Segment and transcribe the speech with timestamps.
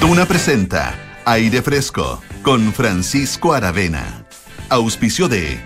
[0.00, 0.94] Duna presenta
[1.24, 4.26] Aire Fresco con Francisco Aravena.
[4.68, 5.58] Auspicio de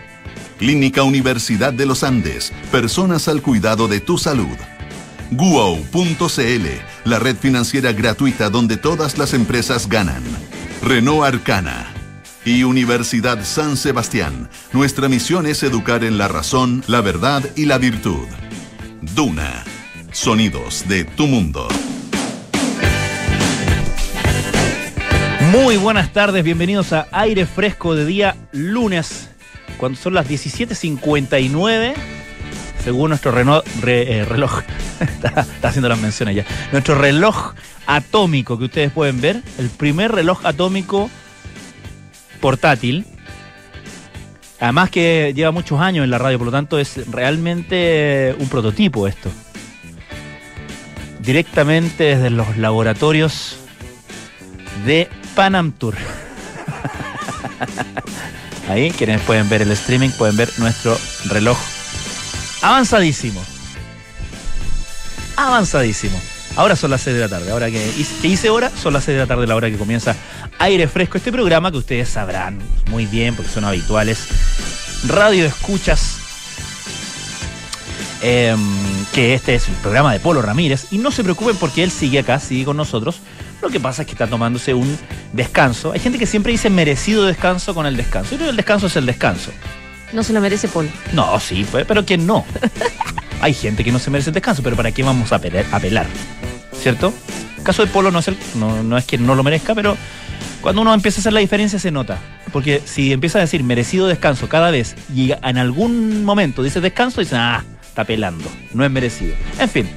[0.56, 2.52] Clínica Universidad de los Andes.
[2.70, 4.56] Personas al cuidado de tu salud.
[5.32, 6.66] Guo.cl,
[7.04, 10.22] la red financiera gratuita donde todas las empresas ganan.
[10.82, 11.92] Renault Arcana.
[12.44, 14.48] Y Universidad San Sebastián.
[14.72, 18.26] Nuestra misión es educar en la razón, la verdad y la virtud.
[19.02, 19.64] Duna.
[20.12, 21.68] Sonidos de tu mundo.
[25.50, 29.30] Muy buenas tardes, bienvenidos a Aire Fresco de día lunes,
[29.78, 31.92] cuando son las 17.59,
[32.84, 34.62] según nuestro eh, reloj,
[35.00, 37.54] está, haciendo las menciones ya, nuestro reloj
[37.88, 41.10] atómico que ustedes pueden ver, el primer reloj atómico
[42.40, 43.04] portátil,
[44.60, 49.08] además que lleva muchos años en la radio, por lo tanto es realmente un prototipo
[49.08, 49.32] esto.
[51.18, 53.56] Directamente desde los laboratorios
[54.86, 55.08] de
[55.40, 55.94] Panam Tour.
[58.68, 60.98] Ahí, quienes pueden ver el streaming, pueden ver nuestro
[61.30, 61.56] reloj
[62.60, 63.42] avanzadísimo.
[65.36, 66.20] Avanzadísimo.
[66.56, 67.50] Ahora son las 6 de la tarde.
[67.52, 67.90] Ahora que
[68.22, 70.14] hice, hora, son las 6 de la tarde, la hora que comienza
[70.58, 71.16] Aire Fresco.
[71.16, 72.58] Este programa que ustedes sabrán
[72.90, 74.26] muy bien porque son habituales.
[75.06, 76.18] Radio Escuchas.
[78.20, 78.58] Em,
[79.14, 80.88] que este es el programa de Polo Ramírez.
[80.90, 83.22] Y no se preocupen porque él sigue acá, sigue con nosotros.
[83.62, 84.98] Lo que pasa es que está tomándose un
[85.32, 85.92] descanso.
[85.92, 88.32] Hay gente que siempre dice merecido descanso con el descanso.
[88.32, 89.50] Yo creo que el descanso es el descanso.
[90.12, 90.90] No se lo merece Paul.
[91.12, 92.44] No, sí, pues, pero ¿quién no?
[93.40, 96.06] Hay gente que no se merece el descanso, pero ¿para qué vamos a apelar?
[96.72, 97.12] ¿Cierto?
[97.58, 99.96] El caso de Polo no es, el, no, es que no lo merezca, pero
[100.62, 102.18] cuando uno empieza a hacer la diferencia se nota.
[102.52, 107.20] Porque si empieza a decir merecido descanso cada vez y en algún momento dice descanso,
[107.20, 109.34] dicen, ah, está pelando, no es merecido.
[109.58, 109.88] En fin,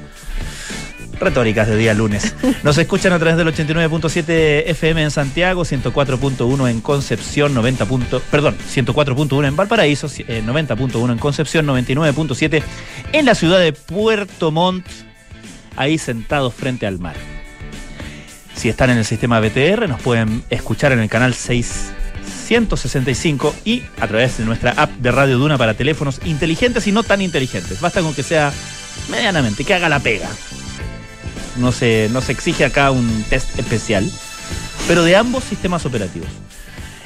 [1.23, 2.35] retóricas de día lunes.
[2.63, 7.85] Nos escuchan a través del 89.7 FM en Santiago, 104.1 en Concepción, 90.
[8.29, 12.63] perdón, 104.1 en Valparaíso, 90.1 eh, en Concepción, 99.7
[13.13, 14.85] en la ciudad de Puerto Montt,
[15.75, 17.15] ahí sentados frente al mar.
[18.55, 24.07] Si están en el sistema BTR, nos pueden escuchar en el canal 665 y a
[24.07, 27.81] través de nuestra app de Radio Duna para teléfonos inteligentes y no tan inteligentes.
[27.81, 28.53] Basta con que sea
[29.09, 30.29] medianamente, que haga la pega
[31.57, 34.09] no se, no se exige acá un test especial,
[34.87, 36.29] pero de ambos sistemas operativos.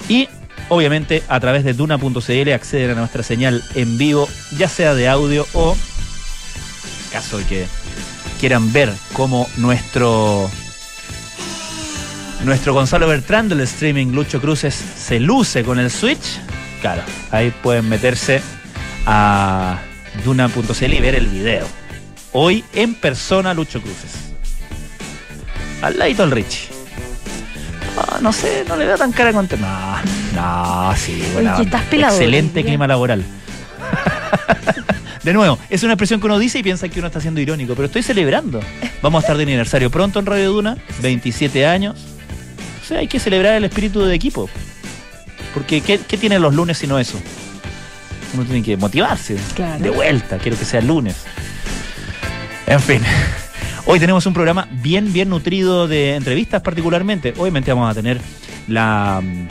[0.09, 0.27] Y
[0.69, 5.45] obviamente a través de duna.cl acceden a nuestra señal en vivo, ya sea de audio
[5.53, 5.75] o,
[7.11, 7.65] caso de que
[8.39, 10.49] quieran ver cómo nuestro
[12.43, 16.39] nuestro Gonzalo Bertrand del streaming Lucho Cruces se luce con el Switch,
[16.81, 18.41] claro, ahí pueden meterse
[19.05, 19.79] a
[20.23, 21.65] duna.cl y ver el video.
[22.33, 24.26] Hoy en persona Lucho Cruces
[25.81, 26.67] al ladito al Richie.
[27.97, 29.47] Ah, no sé, no le veo tan cara con...
[29.59, 29.97] No,
[30.35, 31.57] no, sí, bueno.
[31.59, 33.23] Excelente clima laboral.
[35.23, 37.73] De nuevo, es una expresión que uno dice y piensa que uno está siendo irónico,
[37.75, 38.61] pero estoy celebrando.
[39.01, 41.97] Vamos a estar de aniversario pronto en Radio Duna, 27 años.
[42.81, 44.49] O sea, hay que celebrar el espíritu de equipo.
[45.53, 47.19] Porque, ¿qué, qué tienen los lunes sino eso?
[48.33, 49.35] Uno tiene que motivarse.
[49.79, 51.17] De vuelta, quiero que sea el lunes.
[52.67, 53.01] En fin.
[53.89, 57.33] Hoy tenemos un programa bien, bien nutrido de entrevistas particularmente.
[57.37, 58.19] Obviamente vamos a tener
[58.67, 59.47] la mm,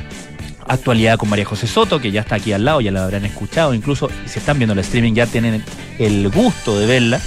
[0.69, 3.73] actualidad con María José Soto, que ya está aquí al lado, ya la habrán escuchado,
[3.73, 5.65] incluso si están viendo el streaming ya tienen
[5.99, 7.19] el gusto de verla.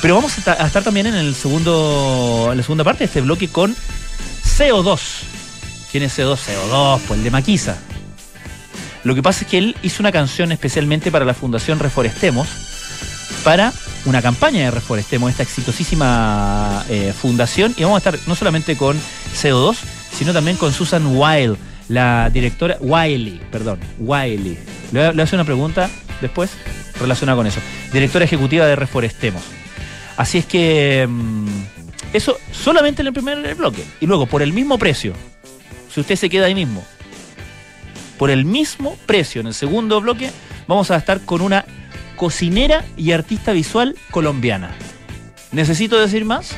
[0.00, 3.48] Pero vamos a estar también en el segundo, en la segunda parte de este bloque
[3.48, 3.76] con
[4.56, 4.98] CO2.
[5.90, 6.38] ¿Quién es CO2?
[6.38, 7.76] CO2, pues el de Maquisa.
[9.04, 12.48] Lo que pasa es que él hizo una canción especialmente para la Fundación Reforestemos,
[13.44, 13.74] para
[14.04, 18.98] una campaña de Reforestemos, esta exitosísima eh, fundación, y vamos a estar no solamente con
[19.34, 19.76] CO2,
[20.12, 21.56] sino también con Susan Wiley,
[21.88, 24.58] la directora, Wiley, perdón, Wiley.
[24.92, 25.88] Le, le hace una pregunta
[26.20, 26.50] después
[26.98, 27.60] relacionada con eso.
[27.92, 29.42] Directora ejecutiva de Reforestemos.
[30.16, 31.48] Así es que mm,
[32.12, 33.84] eso solamente en el primer bloque.
[34.00, 35.14] Y luego, por el mismo precio,
[35.92, 36.84] si usted se queda ahí mismo,
[38.18, 40.30] por el mismo precio en el segundo bloque,
[40.66, 41.64] vamos a estar con una
[42.16, 44.70] cocinera y artista visual colombiana.
[45.52, 46.54] ¿Necesito decir más?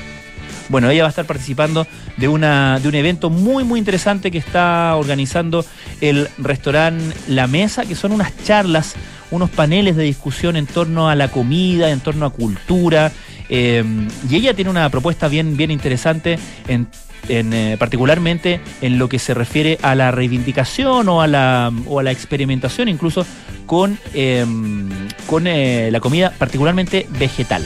[0.69, 1.87] Bueno, ella va a estar participando
[2.17, 5.65] de, una, de un evento muy, muy interesante que está organizando
[6.01, 8.95] el restaurante La Mesa, que son unas charlas,
[9.31, 13.13] unos paneles de discusión en torno a la comida, en torno a cultura.
[13.51, 13.85] Eh,
[14.31, 16.89] y ella tiene una propuesta bien, bien interesante en
[17.29, 22.03] eh, particularmente en lo que se refiere a la reivindicación o a la, o a
[22.03, 23.27] la experimentación incluso
[23.67, 24.89] con, em,
[25.27, 27.65] con eh, la comida particularmente vegetal.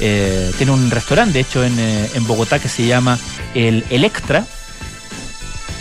[0.00, 3.18] Eh, tiene un restaurante, de hecho, en, en Bogotá que se llama
[3.54, 4.44] el Electra.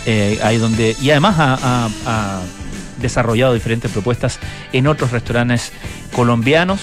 [0.06, 2.42] Eh, ahí donde, y además ha,
[2.98, 4.40] desarrollado diferentes propuestas
[4.74, 5.72] en otros restaurantes
[6.14, 6.82] colombianos,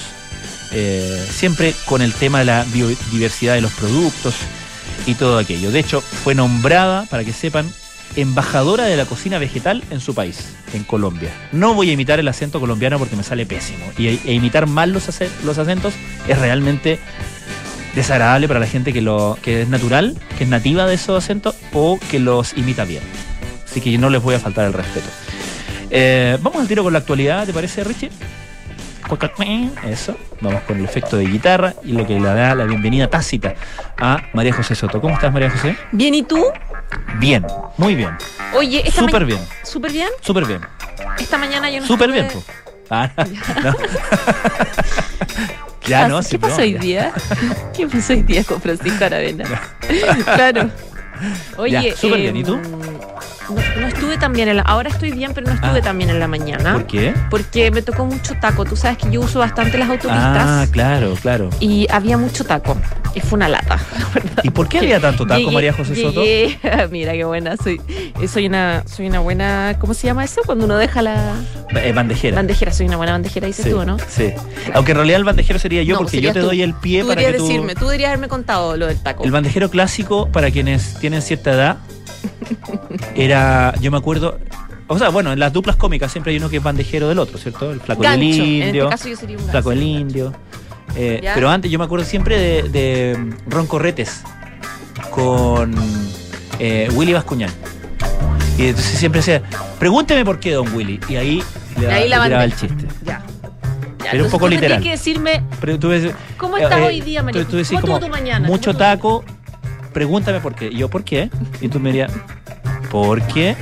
[1.29, 4.35] siempre con el tema de la biodiversidad de los productos
[5.05, 5.71] y todo aquello.
[5.71, 7.71] De hecho, fue nombrada, para que sepan,
[8.15, 11.31] embajadora de la cocina vegetal en su país, en Colombia.
[11.53, 13.85] No voy a imitar el acento colombiano porque me sale pésimo.
[13.99, 15.93] Y e imitar mal los, ace- los acentos
[16.27, 16.99] es realmente
[17.95, 21.55] desagradable para la gente que, lo, que es natural, que es nativa de esos acentos
[21.73, 23.03] o que los imita bien.
[23.69, 25.07] Así que no les voy a faltar el respeto.
[25.91, 28.11] Eh, vamos al tiro con la actualidad, ¿te parece, Richie?
[29.85, 33.55] Eso, vamos con el efecto de guitarra y lo que le da la bienvenida tácita
[33.99, 35.01] a María José Soto.
[35.01, 35.77] ¿Cómo estás, María José?
[35.93, 36.45] Bien, ¿y tú?
[37.21, 38.11] Bien, muy bien,
[38.55, 40.09] Oye, esta súper bien, ¿Súper bien?
[40.21, 40.61] súper bien,
[41.21, 42.27] Esta mañana yo no súper bien.
[42.29, 42.43] po.
[42.91, 43.09] Ah,
[43.63, 43.75] no.
[45.81, 46.79] ¿Qué ya no, ¿Qué pasó no, hoy ya.
[46.81, 47.13] día?
[47.77, 49.45] ¿Qué pasó hoy día con Francisco Aravena?
[50.35, 50.69] claro.
[51.59, 52.37] Oye, Ya, súper bien.
[52.37, 52.61] ¿Y tú?
[53.49, 54.63] No, no estuve tan bien en la...
[54.63, 55.83] Ahora estoy bien, pero no estuve Ah.
[55.83, 56.73] tan bien en la mañana.
[56.73, 57.15] ¿Por qué?
[57.31, 58.65] Porque me tocó mucho taco.
[58.65, 60.45] Tú sabes que yo uso bastante las autopistas.
[60.47, 61.51] Ah, claro, claro.
[61.61, 62.77] Y había mucho taco.
[63.15, 64.43] Y fue una lata, la verdad.
[64.45, 66.23] ¿Y por qué había tanto taco, Llegué- María José Soto?
[66.23, 66.59] llegué-
[66.91, 67.57] mira qué buena.
[67.57, 67.81] Soy,
[68.21, 69.77] eh, soy, una, soy una buena.
[69.81, 70.43] ¿Cómo se llama eso?
[70.45, 71.35] Cuando uno deja la
[71.71, 72.37] Eh, bandejera.
[72.37, 72.73] bandejera.
[72.73, 73.97] Soy una buena bandejera, dices Sí, tú, ¿no?
[74.09, 74.33] Sí.
[74.75, 76.47] Aunque en realidad el bandejero sería yo, No, porque yo te tú.
[76.47, 77.47] doy el pie Tú para que tú...
[77.47, 79.25] decirme, tú deberías haberme contado lo del taco.
[79.25, 81.77] El bandejero clásico, para quienes tienen cierta edad,
[83.15, 84.39] era, yo me acuerdo,
[84.87, 87.39] o sea, bueno, en las duplas cómicas siempre hay uno que es bandejero del otro,
[87.39, 87.71] ¿cierto?
[87.73, 88.21] El flaco gancho.
[88.21, 88.23] del
[88.63, 89.53] En indio, este caso yo sería un gancho.
[89.53, 90.33] flaco del indio.
[90.97, 94.23] Eh, pero antes yo me acuerdo siempre de, de Ron Corretes
[95.11, 95.75] con
[96.59, 97.51] eh, Willy Bascuñán.
[98.59, 99.43] Y entonces siempre decía,
[99.79, 100.99] pregúnteme por qué, don Willy.
[101.09, 101.43] Y ahí
[101.79, 102.87] le, Ahí la le tiraba el chiste.
[103.05, 103.23] Ya.
[104.03, 104.81] Ya, Era un poco tú literal.
[104.81, 107.43] Tienes que decirme Pero tú ves, cómo estás eh, hoy día, María.
[107.45, 108.47] Tú, tú decís ¿Cómo como, estuvo tu mañana?
[108.47, 109.25] mucho taco,
[109.97, 110.67] pregúntame por qué.
[110.67, 111.31] Y yo, ¿por qué?
[111.63, 112.13] Y tú me dirías,
[112.91, 113.57] ¿por qué?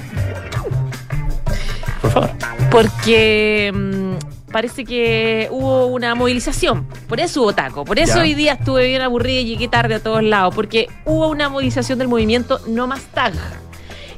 [2.03, 2.31] Por favor.
[2.73, 6.89] Porque mm, parece que hubo una movilización.
[7.09, 7.85] Por eso hubo taco.
[7.85, 8.23] Por eso Ya.
[8.23, 10.53] hoy día estuve bien aburrida y llegué tarde a todos lados.
[10.57, 13.33] Porque hubo una movilización del movimiento No Más Tag.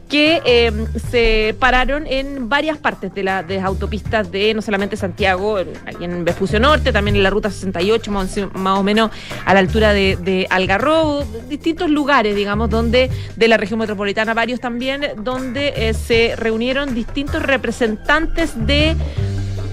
[0.08, 0.70] Que eh,
[1.10, 6.24] se pararon en varias partes de, la- las autopistas de no solamente Santiago, aquí en
[6.24, 8.38] Vespucio Norte, también en la ruta 68, más,
[8.78, 9.10] o- menos
[9.44, 14.60] a la altura de, de Algarrobo, distintos lugares, digamos, donde de la región metropolitana, varios
[14.60, 18.94] también, donde eh, se reunieron distintos representantes de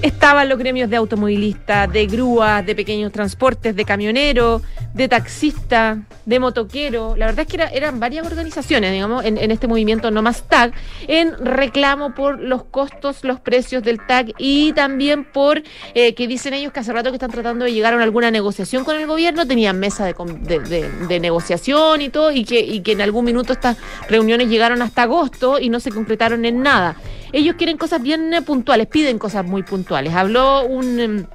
[0.01, 4.61] Estaban los gremios de automovilistas, de grúas, de pequeños transportes, de camioneros,
[4.93, 7.17] de taxistas, de motoqueros.
[7.17, 10.43] La verdad es que era- eran varias organizaciones, digamos, en, en este movimiento No Más
[10.43, 10.71] TAG,
[11.07, 15.63] en reclamo por los costos, los precios del TAG y también por
[15.95, 18.83] eh, que dicen ellos que hace rato que están tratando de llegar a alguna negociación
[18.83, 23.01] con el gobierno, tenían mesa de- de negociación y todo, y que, y que en
[23.01, 26.95] algún minuto estas reuniones llegaron hasta agosto y no se concretaron en nada.
[27.31, 30.13] Ellos quieren cosas bien eh, puntuales, piden cosas muy puntuales.
[30.13, 31.27] Habló un...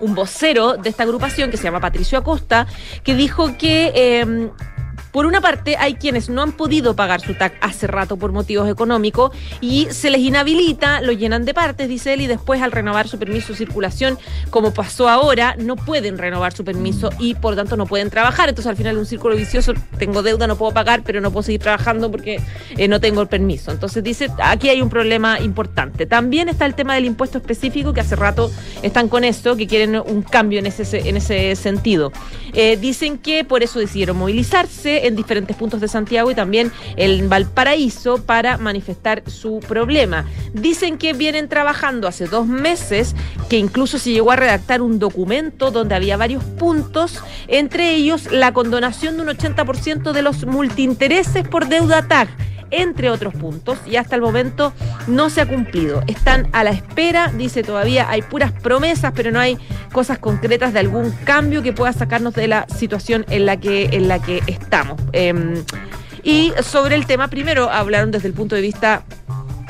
[0.00, 2.66] un vocero de esta agrupación que se llama Patricio Acosta,
[3.02, 4.50] que dijo que eh,
[5.12, 8.68] por una parte hay quienes no han podido pagar su TAC hace rato por motivos
[8.68, 13.08] económicos y se les inhabilita, lo llenan de partes, dice él, y después al renovar
[13.08, 14.18] su permiso de circulación,
[14.50, 18.48] como pasó ahora, no pueden renovar su permiso y por tanto no pueden trabajar.
[18.48, 21.60] Entonces al final un círculo vicioso, tengo deuda, no puedo pagar, pero no puedo seguir
[21.60, 22.40] trabajando porque
[22.76, 23.70] eh, no tengo el permiso.
[23.70, 26.06] Entonces dice, aquí hay un problema importante.
[26.06, 28.50] También está el tema del impuesto específico, que hace rato
[28.82, 32.12] están con esto, que quieren un cambio en ese, en ese sentido.
[32.52, 37.28] Eh, dicen que por eso decidieron movilizarse en diferentes puntos de Santiago y también en
[37.28, 40.24] Valparaíso para manifestar su problema.
[40.52, 43.14] Dicen que vienen trabajando hace dos meses,
[43.48, 48.52] que incluso se llegó a redactar un documento donde había varios puntos, entre ellos la
[48.52, 52.28] condonación de un 80% de los multiintereses por deuda TAG
[52.70, 54.72] entre otros puntos, y hasta el momento
[55.06, 56.02] no se ha cumplido.
[56.06, 59.58] Están a la espera, dice todavía, hay puras promesas, pero no hay
[59.92, 64.08] cosas concretas de algún cambio que pueda sacarnos de la situación en la que, en
[64.08, 65.00] la que estamos.
[65.12, 65.62] Eh,
[66.22, 69.02] y sobre el tema, primero hablaron desde el punto de vista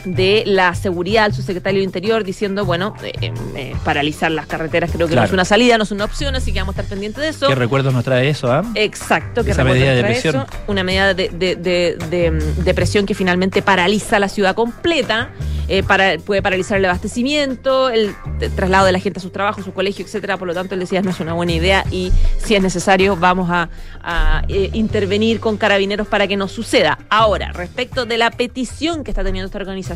[0.05, 5.09] de la seguridad al subsecretario de Interior diciendo, bueno, eh, eh, paralizar las carreteras creo
[5.09, 7.23] que no es una salida, no es una opción, así que vamos a estar pendientes
[7.23, 7.49] de eso.
[7.49, 8.63] ¿Qué recuerdos nos trae eso, ah?
[8.75, 10.37] Exacto, que Esa recuerdo medida de trae presión.
[10.37, 14.55] eso, una medida de, de- de- de, mm, de presión que finalmente paraliza la ciudad
[14.55, 15.31] completa,
[15.69, 18.15] eh, para, puede paralizar el abastecimiento, el,
[18.57, 20.37] traslado de la gente a sus trabajos, su colegio, etcétera.
[20.37, 23.51] Por lo tanto, él decía no es una buena idea y si es necesario vamos
[23.51, 23.69] a,
[24.03, 26.99] a, intervenir con carabineros para que no suceda.
[27.11, 29.88] Ahora, respecto de la petición que está teniendo esta organización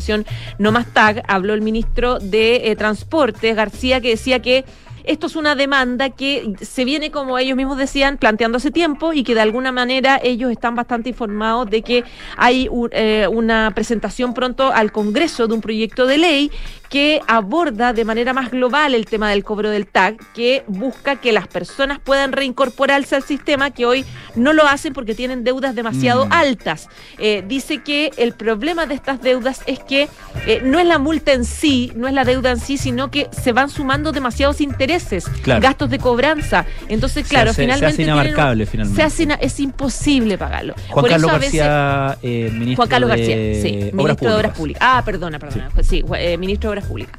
[0.59, 4.65] No Más TAG, habló el ministro de eh, Transportes, García, que decía que
[5.05, 9.23] esto es una demanda que se viene, como ellos mismos decían, planteando hace tiempo y
[9.23, 12.03] que de alguna manera ellos están bastante informados de que
[12.37, 16.51] hay un- eh, una presentación pronto al Congreso de un proyecto de ley
[16.93, 21.31] que aborda de manera más global el tema del cobro del TAC, que busca que
[21.31, 26.27] las personas puedan reincorporarse al sistema que hoy no lo hacen porque tienen deudas demasiado
[26.27, 26.33] Mm.
[26.33, 26.89] altas.
[27.17, 30.07] Eh, dice que el problema de estas deudas es que
[30.45, 33.27] eh, no es la multa en sí, no es la deuda en sí, sino que
[33.31, 35.61] se van sumando demasiados intereses, Claro.
[35.61, 36.67] gastos de cobranza.
[36.89, 37.93] Entonces, claro, se, se finalmente...
[37.93, 39.01] hace inabarcable finalmente.
[39.01, 40.75] se hace ina- es imposible pagarlo.
[40.89, 44.29] Juan Por Carlos eso a veces- García, eh, ministro Juan Carlos García, de sí, ministro
[44.29, 44.83] de Obras Públicas.
[44.85, 45.71] Ah, perdona, perdona.
[45.81, 47.17] Sí, eh, ministro de Obras Públicas.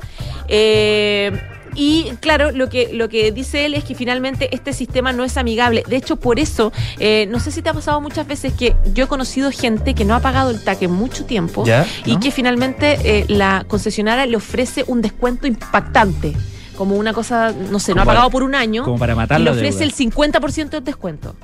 [0.49, 1.33] Eh,
[1.77, 5.37] y claro, lo que, lo que dice él es que finalmente este sistema no es
[5.37, 5.83] amigable.
[5.89, 9.05] De hecho, por eso, eh, no sé si te ha pasado muchas veces que yo
[9.05, 11.85] he conocido gente que no ha pagado el TAC en mucho tiempo ¿Ya?
[12.05, 12.21] y ¿No?
[12.21, 16.35] que finalmente eh, la concesionaria le ofrece un descuento impactante.
[16.77, 19.17] Como una cosa, no sé, no ha para- pagado por un año como para y
[19.17, 19.85] matar le ofrece deuda.
[19.85, 21.37] el 50% de descuento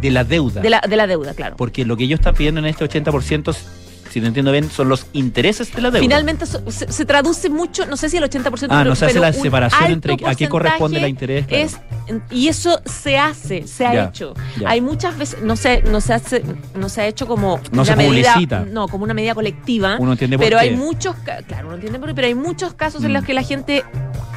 [0.00, 0.62] de la deuda.
[0.62, 1.56] de la, de la deuda, claro.
[1.56, 3.54] Porque lo que ellos están pidiendo en este 80%,
[4.10, 6.00] si no entiendo bien, son los intereses de la deuda.
[6.02, 9.04] Finalmente so- se, se traduce mucho, no sé si el 80%, Ah, pero, no se
[9.06, 11.46] hace pero la separación entre a qué corresponde la interés.
[11.46, 11.64] claro.
[11.64, 11.78] Es,
[12.30, 14.34] y eso se hace, se ha Ya, hecho.
[14.60, 14.70] ya.
[14.70, 16.42] Hay muchas veces, no se, no se hace,
[16.74, 18.60] no se ha hecho como No una se medida, publicita.
[18.70, 19.96] no, como una medida colectiva.
[19.98, 20.64] Uno entiende por pero qué.
[20.70, 21.14] hay muchos,
[21.46, 23.14] claro, uno entiende por qué, pero hay muchos casos en Mm.
[23.14, 23.84] los que la gente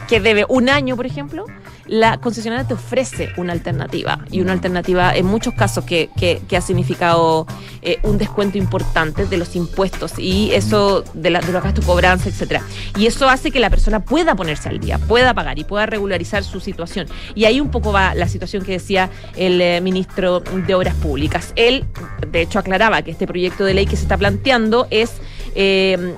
[0.08, 1.46] que debe un año, por ejemplo,
[1.92, 4.20] la concesionaria te ofrece una alternativa.
[4.32, 7.46] Y una alternativa, en muchos casos, que, que- que ha significado
[7.82, 12.30] eh, un descuento importante de los impuestos y eso de, la, de los gastos cobranza,
[12.30, 12.62] etcétera.
[12.98, 16.46] Y eso hace que la persona pueda ponerse al día, pueda pagar y pueda regularizar
[16.46, 17.08] su situación.
[17.36, 21.52] Y ahí un poco va la situación que decía el eh, ministro de Obras Públicas.
[21.58, 21.84] Él,
[22.26, 25.12] de hecho, aclaraba que este proyecto de ley que se está planteando es
[25.56, 26.16] eh,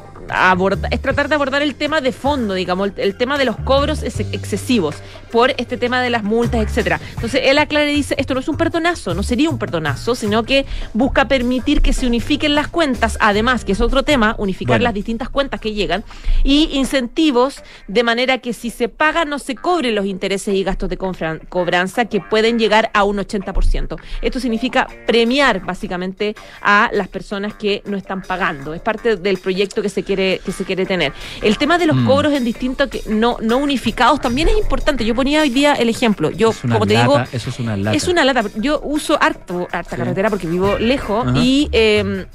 [0.90, 4.22] es tratar de abordar el tema de fondo, digamos, el, tema de los cobros ex-
[4.32, 4.96] excesivos
[5.34, 7.00] por este tema de las multas, etcétera.
[7.16, 10.44] Entonces él aclara y dice, esto no es un perdonazo, no sería un perdonazo, sino
[10.44, 14.84] que busca permitir que se unifiquen las cuentas, además, que es otro tema, unificar Bueno.
[14.84, 16.04] las distintas cuentas que llegan,
[16.44, 20.88] y incentivos de manera que si se paga no se cobren los intereses y gastos
[20.90, 23.98] de cobranza que pueden llegar a un 80%.
[24.22, 28.76] Esto significa premiar básicamente a las personas que no están pagando.
[28.76, 31.12] Es parte del proyecto que se quiere que se quiere tener.
[31.42, 32.06] El tema de los Mm.
[32.06, 35.04] cobros en distintos que no no unificados también es importante.
[35.06, 36.30] Yo ponía hoy día el ejemplo.
[36.32, 37.96] Yo Es una como te lata, digo eso es una lata.
[37.98, 38.44] es una lata.
[38.56, 39.96] Yo uso harto, harta Sí.
[39.98, 41.38] carretera porque vivo lejos Ajá.
[41.40, 42.26] y eh,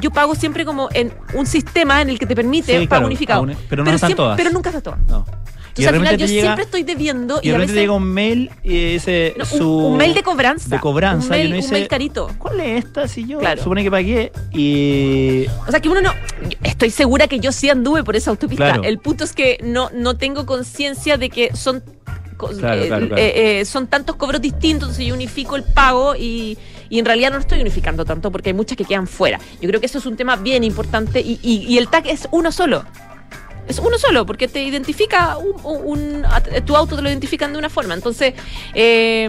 [0.00, 3.06] yo pago siempre como en un sistema en el que te permite Sí, pago claro,
[3.06, 3.46] unificado.
[3.68, 4.36] pero no están siempre- todas.
[4.36, 5.00] Pero nunca está todas.
[5.08, 5.26] No.
[5.76, 7.80] Y Entonces al final yo llega, siempre estoy debiendo y y, de a veces te
[7.82, 9.70] llega un mail y dice no, su...
[9.86, 10.68] un, mail de cobranza.
[10.70, 12.30] de cobranza, Un mail, y uno un mail carito.
[12.36, 13.06] ¿Cuál es esta?
[13.06, 13.62] Si yo Claro.
[13.62, 15.46] supone que pagué y...
[15.68, 16.12] O sea que uno no.
[16.64, 18.64] Estoy segura que yo sí anduve por esa autopista.
[18.64, 18.82] Claro.
[18.82, 21.84] El punto es que no, no tengo conciencia de que son.
[22.38, 23.22] Claro, eh, claro, claro.
[23.22, 26.56] eh, eh, son tantos cobros distintos, entonces yo unifico el pago y,
[26.88, 29.38] y en realidad no lo estoy unificando tanto porque hay muchas que quedan fuera.
[29.60, 32.28] Yo creo que eso es un tema bien importante y, y- y el TAC es
[32.30, 32.84] uno solo.
[33.68, 36.24] Es uno solo, porque te identifica un,
[36.64, 37.92] tu auto te lo identifican de una forma.
[37.94, 38.34] Entonces,
[38.74, 39.28] eh,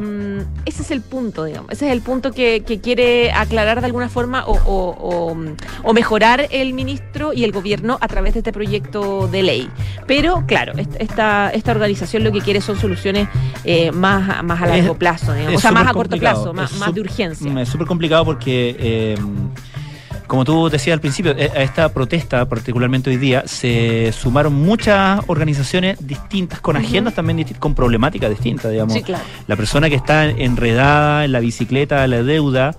[0.66, 1.72] ese es el punto, digamos.
[1.72, 5.38] Ese es el punto que, que quiere aclarar de alguna forma o, o- o-
[5.84, 9.70] o mejorar el ministro y el gobierno a través de este proyecto de ley.
[10.08, 13.28] Pero, claro, est- esta, esta organización lo que quiere son soluciones
[13.66, 15.58] eh, más, más a largo Es- plazo, digamos.
[15.58, 17.52] o sea, más a corto plazo, más, más de urgencia.
[17.52, 19.18] Mm, Es súper complicado porque, eh,
[20.30, 25.22] como tú decías al principio, eh, a esta protesta, particularmente hoy día, se sumaron muchas
[25.26, 28.94] organizaciones distintas, con agendas también distintas, con problemáticas distintas, digamos.
[28.94, 29.24] Sí, claro.
[29.48, 32.76] La persona que está enredada en la bicicleta, la deuda,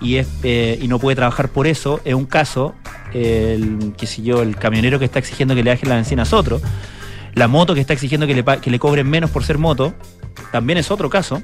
[0.00, 2.74] y, es, eh, y no puede trabajar por eso, es un caso.
[3.12, 6.32] El, qué sé yo, el camionero que está exigiendo que le bajen la benzina es
[6.32, 6.58] otro.
[7.34, 9.92] La moto que está exigiendo que le, que le cobren menos por ser moto,
[10.52, 11.42] también es otro caso.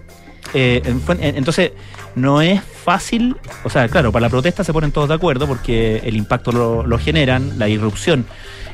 [0.55, 1.73] Eh, entonces,
[2.17, 5.99] no es fácil, o sea, claro, para la protesta se ponen todos de acuerdo porque
[6.05, 8.27] el impacto lo, lo generan, la irrupción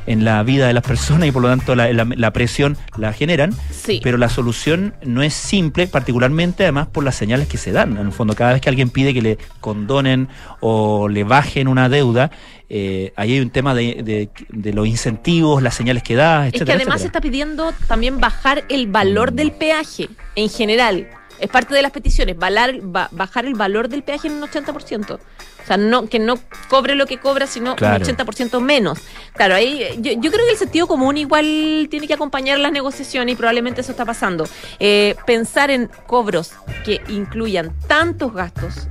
[0.07, 3.13] en la vida de las personas y por lo tanto la, la- la presión la
[3.13, 4.01] generan, Sí.
[4.03, 7.99] pero la solución no es simple, particularmente además por las señales que se dan.
[7.99, 10.29] En el fondo, cada vez que alguien pide que le condonen
[10.61, 12.31] o le bajen una deuda,
[12.69, 16.53] eh, ahí hay un tema de, de- de los incentivos, las señales que da, Es
[16.53, 21.09] que etcétera, además se está pidiendo también bajar el valor del peaje en general.
[21.38, 25.14] Es parte de las peticiones, balar- ba- bajar el valor del peaje en un 80%.
[25.14, 26.38] O sea, no, que no
[26.69, 27.97] cobre lo que cobra, sino Claro.
[27.97, 29.00] un 80% menos.
[29.35, 33.33] Claro, ahí yo, yo creo que el sentido común igual tiene que acompañar las negociaciones
[33.33, 34.49] y probablemente eso está pasando.
[34.78, 36.52] Eh, pensar en cobros
[36.85, 38.87] que incluyan tantos gastos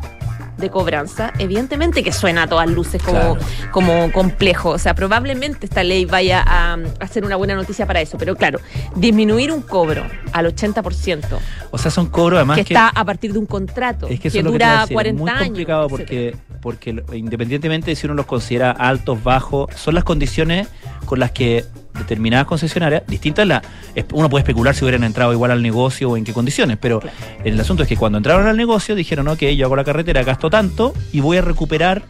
[0.58, 3.38] de cobranza, evidentemente que suena a todas luces como, Claro.
[3.72, 4.70] como complejo.
[4.70, 8.18] O sea, probablemente esta ley vaya a, a ser una buena noticia para eso.
[8.18, 8.60] Pero claro,
[8.96, 11.38] disminuir un cobro al 80%,
[11.72, 14.30] O sea, son cobros además que que, está a partir de un contrato es que,
[14.44, 15.44] dura decir, 40 es muy años.
[15.48, 16.34] complicado etcétera.
[16.62, 20.68] porque, porque independientemente de si uno los considera altos, bajos, son las condiciones
[21.06, 21.66] con las que
[21.98, 23.62] determinadas concesionarias, distintas, la,
[23.96, 27.00] es- uno puede especular si hubieran entrado igual al negocio o en qué condiciones, pero
[27.00, 27.16] Claro.
[27.44, 30.50] el asunto es que cuando entraron al negocio dijeron, ok, yo hago la carretera, gasto
[30.50, 32.04] tanto y voy a recuperar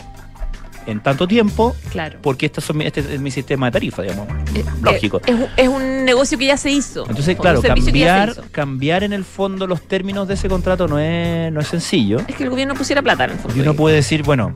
[0.88, 2.20] en tanto tiempo Claro.
[2.22, 4.28] porque estos son este es mi sistema de tarifa, digamos.
[4.54, 5.18] Eh, Lógico.
[5.18, 7.08] eh, Es, un- es un negocio que ya se hizo.
[7.10, 11.60] Entonces, claro, cambiar, cambiar en el fondo los términos de ese contrato no es, no
[11.60, 12.20] es sencillo.
[12.28, 13.58] Es que el gobierno pusiera plata en el fondo.
[13.58, 14.56] Y uno puede decir, bueno,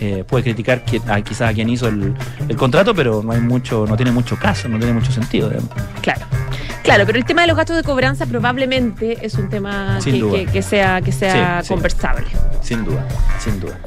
[0.00, 2.14] eh, puede criticar que, a, quizás a quien hizo el,
[2.48, 5.48] el contrato, pero no hay mucho, no tiene mucho caso, no tiene mucho sentido.
[5.48, 5.70] digamos.
[6.02, 6.26] Claro.
[6.82, 10.46] Claro, pero el tema de los gastos de cobranza probablemente es un tema que, que-
[10.52, 11.72] que sea, que sea Sí, sí.
[11.74, 12.26] conversable.
[12.60, 13.06] Sin duda,
[13.38, 13.78] sin duda.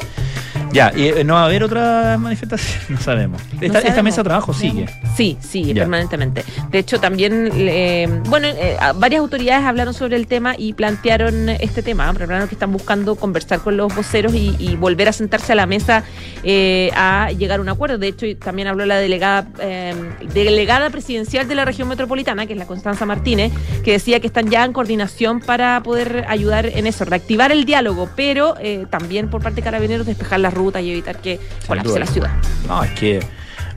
[0.72, 3.42] Ya, y eh, no va a haber otra manifestación, no sabemos.
[3.62, 4.04] Esta, sabemos.
[4.04, 4.86] mesa de trabajo sigue.
[5.16, 5.84] Sí, sigue Ya.
[5.84, 6.44] permanentemente.
[6.70, 11.82] De hecho, también, eh, bueno, eh, varias autoridades hablaron sobre el tema y plantearon este
[11.82, 12.12] tema.
[12.14, 15.66] Plantearon que están buscando conversar con los voceros y, y volver a sentarse a la
[15.66, 16.04] mesa
[16.44, 17.98] eh, a llegar a un acuerdo.
[17.98, 19.96] De hecho, también habló la delegada, eh,
[20.34, 23.52] delegada presidencial de la región metropolitana, que es la Constanza Martínez,
[23.84, 28.10] que decía que están ya en coordinación para poder ayudar en eso, reactivar el diálogo,
[28.16, 28.56] pero
[28.90, 32.32] también por parte de carabineros despejar las rutas y evitar que colapse la ciudad.
[32.68, 33.20] No, es que,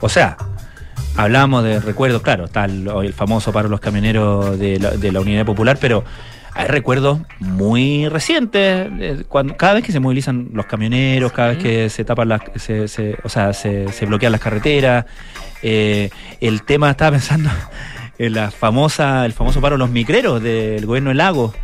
[0.01, 0.37] o sea,
[1.17, 5.13] hablamos de recuerdos, claro, está el, el famoso paro de los camioneros de la, de
[5.13, 6.05] la Unidad Popular, pero
[6.53, 11.59] hay recuerdos muy recientes, eh, cuando, cada vez que se movilizan los camioneros, cada vez
[11.59, 15.05] que se tapan las, se, se- o sea, se, se bloquean las carreteras,
[15.63, 16.11] eh,
[16.41, 17.51] el tema, estaba pensando
[18.19, 21.55] en la famosa, el famoso paro de los micreros del gobierno de Lagos.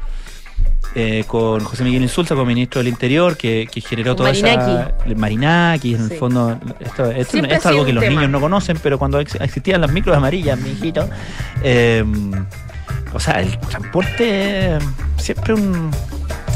[0.99, 4.47] Eh, con José Miguel Insulza, como ministro del Interior, que, que generó toda esa...
[4.57, 4.93] Marinaki.
[5.11, 6.15] el Marinaki, en Sí.
[6.15, 6.59] el fondo...
[6.81, 8.15] Esto, esto- Siempre esto es algo que los tema.
[8.17, 11.09] niños no conocen, pero cuando ex- existían las micros amarillas, mi hijito...
[11.63, 12.03] eh,
[13.13, 14.79] o sea, el transporte
[15.17, 15.91] siempre un,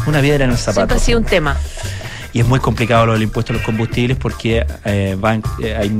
[0.06, 0.74] una piedra en el zapato.
[0.80, 1.56] Siempre ha sido un tema.
[2.32, 5.96] Y es muy complicado lo del impuesto a los combustibles porque eh, van, eh, hay,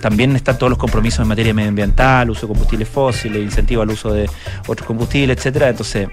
[0.00, 4.12] también están todos los compromisos en materia medioambiental, uso de combustibles fósiles, incentivo al uso
[4.12, 4.28] de
[4.66, 5.68] otros combustibles, etcétera.
[5.68, 6.08] Entonces,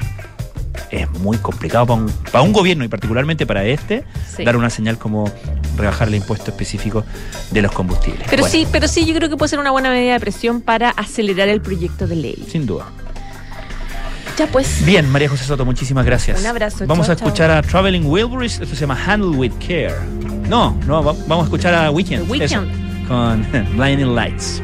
[0.89, 4.03] es muy complicado para un, para un gobierno y particularmente para este
[4.35, 4.43] Sí.
[4.43, 5.31] dar una señal como
[5.77, 7.03] rebajar el impuesto específico
[7.51, 8.27] de los combustibles.
[8.29, 10.61] Pero Bueno, sí, pero sí, yo creo que puede ser una buena medida de presión
[10.61, 12.47] para acelerar el proyecto de ley.
[12.49, 12.85] Sin duda.
[14.37, 14.83] Ya pues.
[14.85, 16.39] Bien, María José Soto, muchísimas gracias.
[16.39, 19.93] Un abrazo, Vamos chao, a escuchar a Traveling Wilburys, esto se llama Handle with Care.
[20.47, 22.27] No, no, va- vamos a escuchar a Weekend.
[22.31, 22.63] The eso,
[23.07, 23.45] con
[23.77, 24.63] Blinding Lights.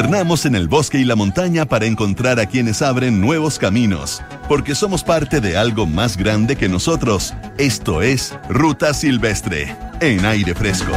[0.00, 4.22] Nos internamos en el bosque y la montaña para encontrar a quienes abren nuevos caminos,
[4.48, 7.34] porque somos parte de algo más grande que nosotros.
[7.58, 10.90] Esto es Ruta Silvestre, en aire fresco.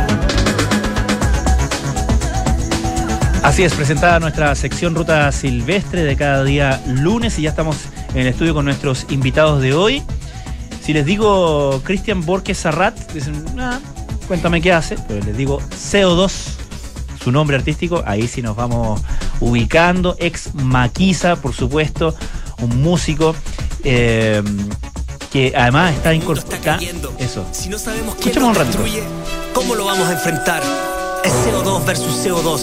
[3.44, 7.76] Así es, presentada nuestra sección Ruta Silvestre de cada día lunes y ya estamos
[8.13, 10.02] en el estudio con nuestros invitados de hoy.
[10.82, 13.82] Si les digo Cristian Borges Sarrat, dicen, ah,
[14.30, 16.62] cuéntame qué hace, pero les digo CO2,
[17.23, 19.01] su nombre artístico, ahí sí nos vamos
[19.39, 20.15] ubicando.
[20.19, 22.15] Ex Maquisa, por supuesto,
[22.59, 23.36] un músico
[23.83, 24.43] eh,
[25.31, 26.79] que además está incorporado.
[27.19, 27.45] Eso.
[27.51, 28.83] Si no sabemos quién Escuchemos un ratito.
[29.53, 30.62] ¿cómo lo vamos a enfrentar?
[31.23, 32.62] Es CO2 versus CO2.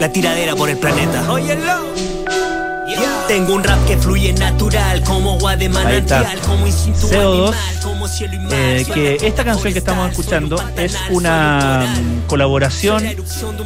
[0.00, 1.30] La tiradera por el planeta.
[1.30, 2.11] Óyelo.
[3.28, 8.08] Tengo un rap que fluye natural, como agua de manantial, como instinto CO2, animal, como
[8.08, 8.52] cielo y mar.
[8.52, 13.04] Eh, que esta canción que estamos escuchando es una mm, colaboración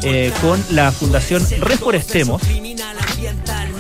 [0.02, 2.42] eh, con la Fundación Reforestemos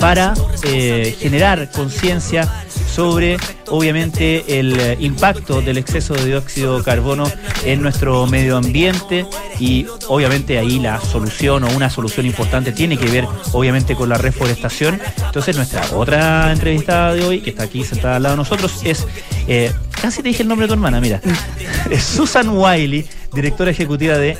[0.00, 2.64] para eh, generar conciencia
[2.96, 3.36] sobre,
[3.68, 7.30] obviamente, el eh, impacto del exceso de dióxido de carbono
[7.62, 9.26] en nuestro medio ambiente
[9.60, 14.16] y, obviamente, ahí la solución o una solución importante tiene que ver, obviamente, con la
[14.16, 14.98] reforestación.
[15.26, 19.06] Entonces, nuestra otra entrevistada de hoy, que está aquí sentada al lado de nosotros, es,
[19.46, 21.20] eh, casi te dije el nombre de tu hermana, mira,
[21.90, 23.04] es Susan Wiley,
[23.34, 24.38] directora ejecutiva de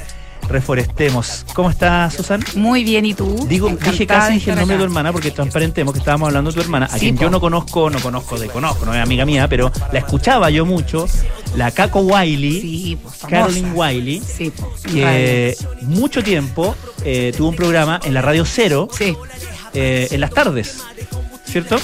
[0.48, 1.44] Reforestemos.
[1.54, 2.42] ¿Cómo estás, Susan?
[2.54, 3.46] Muy bien, ¿y tú?
[3.48, 6.50] Digo, Encantada dije casi dije el nombre de tu hermana porque transparentemos que estábamos hablando
[6.50, 7.22] de tu hermana, a Sí, quien po.
[7.22, 10.64] yo no conozco, no conozco de conozco, no es amiga mía, pero la escuchaba yo
[10.66, 11.06] mucho,
[11.56, 13.14] la Caco Wiley, Sí, pues.
[13.28, 18.88] Caroline Wiley, Sí, pues, que mucho tiempo eh, tuvo un programa en la Radio Cero
[19.74, 20.78] eh, en las tardes,
[21.44, 21.76] ¿cierto?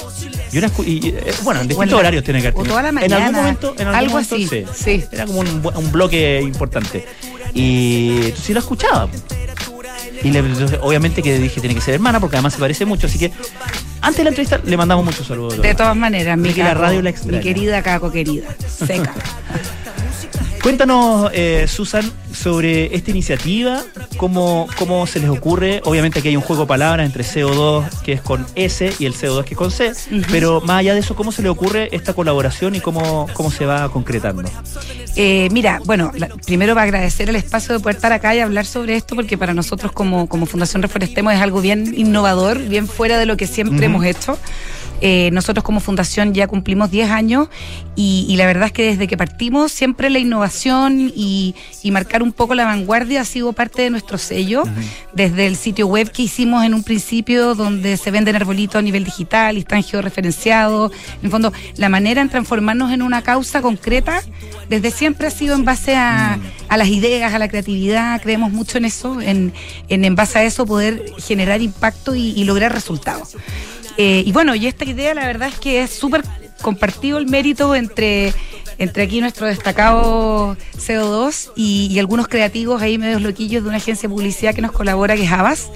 [0.53, 3.33] Y una y, eh, bueno, en distintos horarios tiene que haber toda la En algún
[3.35, 4.65] momento, en algún algo momento, así, sí.
[4.73, 5.03] sí.
[5.11, 7.05] Era como un, un bloque importante.
[7.53, 9.09] Y tú sí lo escuchaba.
[10.23, 10.41] Y le-
[10.81, 13.07] obviamente que dije tiene que ser hermana porque además se parece mucho.
[13.07, 13.31] Así que
[14.01, 15.61] antes de la entrevista le mandamos muchos saludos.
[15.61, 17.37] de todas maneras, mi, la Caco, radio la extraña.
[17.39, 19.13] mi querida Caco querida, seca.
[20.63, 23.81] Cuéntanos, eh, Susan, sobre esta iniciativa,
[24.15, 25.81] cómo, cómo se les ocurre.
[25.83, 29.13] Obviamente aquí hay un juego de palabras entre CO2 que es con S y el
[29.13, 29.91] CO2 que es con C,
[30.31, 33.65] pero más allá de eso, ¿cómo se le ocurre esta colaboración y cómo, cómo se
[33.65, 34.43] va concretando?
[35.17, 38.65] Eh, mira, bueno, la- primero para agradecer el espacio de poder estar acá y hablar
[38.65, 43.17] sobre esto, porque para nosotros como, como Fundación Reforestemos es algo bien innovador, bien fuera
[43.17, 44.39] de lo que siempre hemos hecho.
[45.01, 47.49] Eh, nosotros como fundación ya cumplimos 10 años
[47.95, 52.23] y, y la verdad es que desde que partimos siempre la innovación y, y marcar
[52.23, 54.63] un poco la vanguardia ha sido parte de nuestro sello.
[55.13, 59.03] Desde el sitio web que hicimos en un principio donde se venden arbolitos a nivel
[59.03, 60.91] digital y están georreferenciados.
[61.19, 64.21] En el fondo, la manera en transformarnos en una causa concreta
[64.69, 68.21] desde siempre ha sido en base a, a las ideas, a la creatividad.
[68.21, 69.53] Creemos mucho en eso, en,
[69.89, 73.35] en, en base a eso poder generar impacto y, y lograr resultados.
[73.97, 76.23] Eh, y bueno, y esta idea la verdad es que es súper
[76.61, 78.33] compartido el mérito entre,
[78.77, 84.07] entre aquí nuestro destacado CO2 y, y algunos creativos ahí medios loquillos de una agencia
[84.07, 85.69] de publicidad que nos colabora, que es Havas,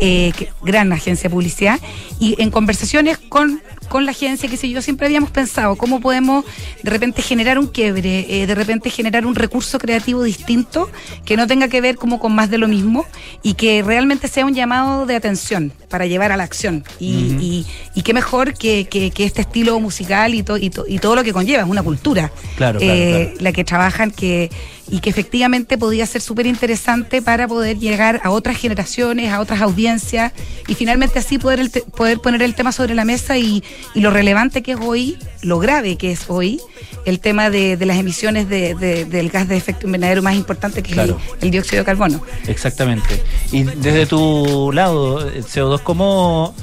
[0.00, 1.80] eh, que- gran agencia de publicidad,
[2.18, 6.46] y en conversaciones con, con la agencia, que sé yo, siempre habíamos pensado cómo podemos
[6.82, 10.90] de repente generar un quiebre, eh, de repente generar un recurso creativo distinto
[11.26, 13.04] que no tenga que ver como con más de lo mismo
[13.42, 16.84] y que realmente sea un llamado de atención para llevar a la acción.
[16.98, 17.06] Y,
[17.38, 20.98] y, y qué mejor que, que- que este estilo musical y, to- y, to- y
[20.98, 22.32] todo lo que conlleva, es una cultura.
[22.56, 23.36] Claro, claro, eh, claro.
[23.40, 24.50] La que trabajan que,
[24.92, 29.62] y que efectivamente podía ser súper interesante para poder llegar a otras generaciones, a otras
[29.62, 30.32] audiencias
[30.68, 34.00] y finalmente así poder, el te- poder poner el tema sobre la mesa y, y
[34.02, 36.60] lo relevante que es hoy, lo grave que es hoy,
[37.06, 40.82] el tema de, de las emisiones de- de- del gas de efecto invernadero más importante
[40.82, 41.18] que Claro.
[41.26, 42.22] es el, el dióxido de carbono.
[42.46, 43.22] Exactamente.
[43.50, 46.54] Y desde tu lado, eh, CO2, ¿cómo,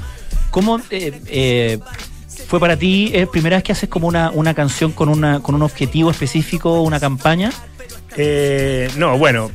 [0.52, 1.78] cómo eh, eh,
[2.46, 3.10] fue para ti?
[3.12, 6.80] ¿Es primera vez que haces como una, una canción con, una, con un objetivo específico,
[6.82, 7.50] una campaña?
[8.16, 9.50] Eh, no, bueno.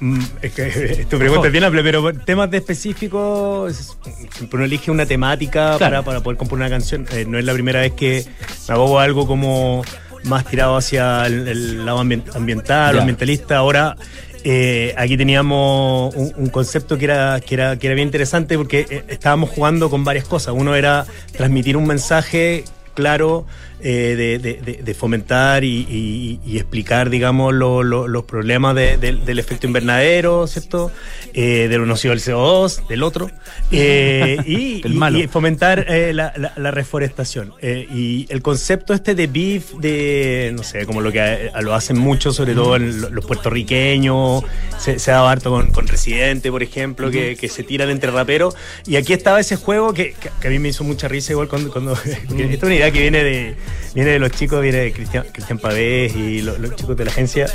[0.00, 3.96] mm, Es que tu pregunta es bien amplia, pero temas de específicos,
[4.34, 5.78] siempre uno elige una temática Claro.
[5.78, 7.06] para, para poder componer una canción.
[7.12, 8.24] Eh, no es la primera vez que
[8.68, 9.82] me abogo a algo como
[10.24, 13.58] más tirado hacia el, el lado ambien- ambiental o ambientalista.
[13.58, 13.96] Ahora,
[14.42, 18.86] eh, aquí teníamos un, un concepto que era, que, era, que era bien interesante porque
[18.88, 20.54] eh, estábamos jugando con varias cosas.
[20.56, 21.04] Uno era
[21.36, 22.64] transmitir un mensaje
[22.94, 23.44] claro
[23.80, 28.74] eh, de, de- de- de fomentar y, y- y explicar, digamos, lo- lo- los problemas
[28.74, 30.90] de- de- del efecto invernadero, ¿cierto?
[31.34, 33.30] Eh, de lo nocivo del CO2, del otro,
[33.72, 34.82] eh, y,
[35.28, 37.52] fomentar eh, la, la- la reforestación.
[37.60, 41.98] Eh, y el concepto este de beef, de, no sé, como lo que lo hacen
[41.98, 44.44] mucho, sobre todo en lo- los puertorriqueños,
[44.78, 48.10] se, se ha dado harto con, con Residente, por ejemplo, que, que se tiran entre
[48.10, 48.54] raperos.
[48.86, 51.70] Y aquí estaba ese juego que, a mí me hizo mucha risa igual cuando...
[51.70, 52.10] cuando que
[52.54, 53.54] esta es una idea que viene de,
[53.94, 57.10] viene de los chicos, viene de Cristian, Cristian Pavés y lo- los, chicos de la
[57.10, 57.46] agencia,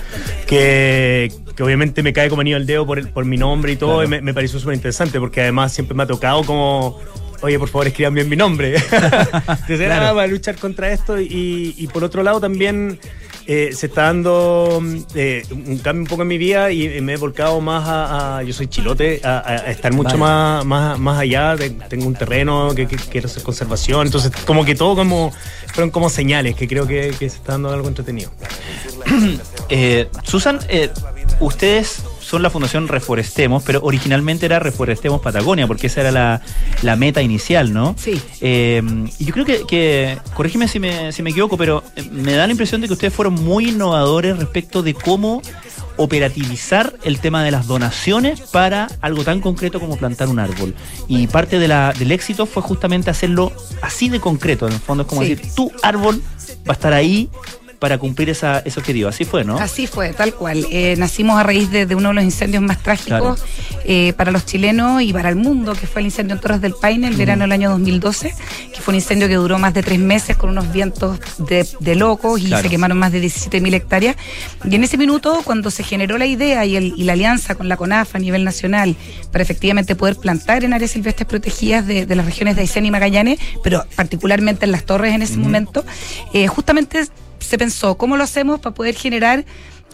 [0.48, 3.76] que, que obviamente me cae como anillo al dedo por, el- por mi nombre y
[3.76, 4.06] todo, Claro.
[4.06, 7.00] y me, me pareció súper interesante porque además siempre me ha tocado como...
[7.42, 8.76] Oye, por favor, escriban bien mi nombre.
[8.92, 10.08] Entonces, Claro.
[10.08, 11.18] ah, para luchar contra esto.
[11.22, 13.00] Y, y por otro lado, también
[13.52, 17.14] eh, se está dando mm, eh, un cambio un poco en mi vida y me
[17.14, 18.38] he volcado más a.
[18.38, 20.20] a- yo soy chilote, a, estar mucho Vale.
[20.20, 21.56] más, más, más allá.
[21.56, 24.06] de- tengo un terreno que, que quiero hacer conservación.
[24.06, 25.34] Entonces, como que todo como.
[25.74, 28.32] Fueron como señales que creo que, que se está dando algo entretenido.
[29.72, 30.90] Eh, Susan, eh,
[31.40, 36.42] ustedes son la Fundación Reforestemos, pero originalmente era Reforestemos Patagonia, porque esa era la,
[36.84, 37.96] la meta inicial, ¿no?
[37.98, 38.22] Sí.
[38.42, 38.82] Eh,
[39.18, 42.46] y yo creo que, que corrígeme si me, si me equivoco, pero eh, me da
[42.46, 45.42] la impresión de que ustedes fueron muy innovadores respecto de cómo
[45.98, 50.74] operativizar el tema de las donaciones para algo tan concreto como plantar un árbol.
[51.08, 54.68] Y parte de la, del éxito fue justamente hacerlo así de concreto.
[54.68, 55.36] En el fondo es como Sí.
[55.36, 56.22] decir, tu árbol
[56.68, 57.30] va a estar ahí
[57.80, 59.08] para cumplir esa, ese objetivo.
[59.10, 59.58] Así fue, ¿no?
[59.58, 60.66] Así fue, tal cual.
[60.70, 63.42] Eh, nacimos a raíz de, de uno de los incendios más trágicos
[63.86, 66.74] eh, para los chilenos y para el mundo, que fue el incendio en Torres del
[66.74, 68.34] Paine el verano del año 2012,
[68.74, 71.96] que fue un incendio que duró más de tres meses con unos vientos de, de
[71.96, 72.64] locos y Claro.
[72.64, 74.16] se quemaron más de 17.000 hectáreas.
[74.70, 77.70] Y en ese minuto, cuando se generó la idea y, el- y la alianza con
[77.70, 78.96] la CONAF a nivel nacional
[79.32, 82.92] para efectivamente poder plantar en áreas silvestres protegidas de, de las regiones de Aysén y
[82.92, 85.86] Magallanes, pero particularmente en las torres en ese momento,
[86.34, 87.08] eh, justamente
[87.40, 89.46] se pensó cómo lo hacemos para poder generar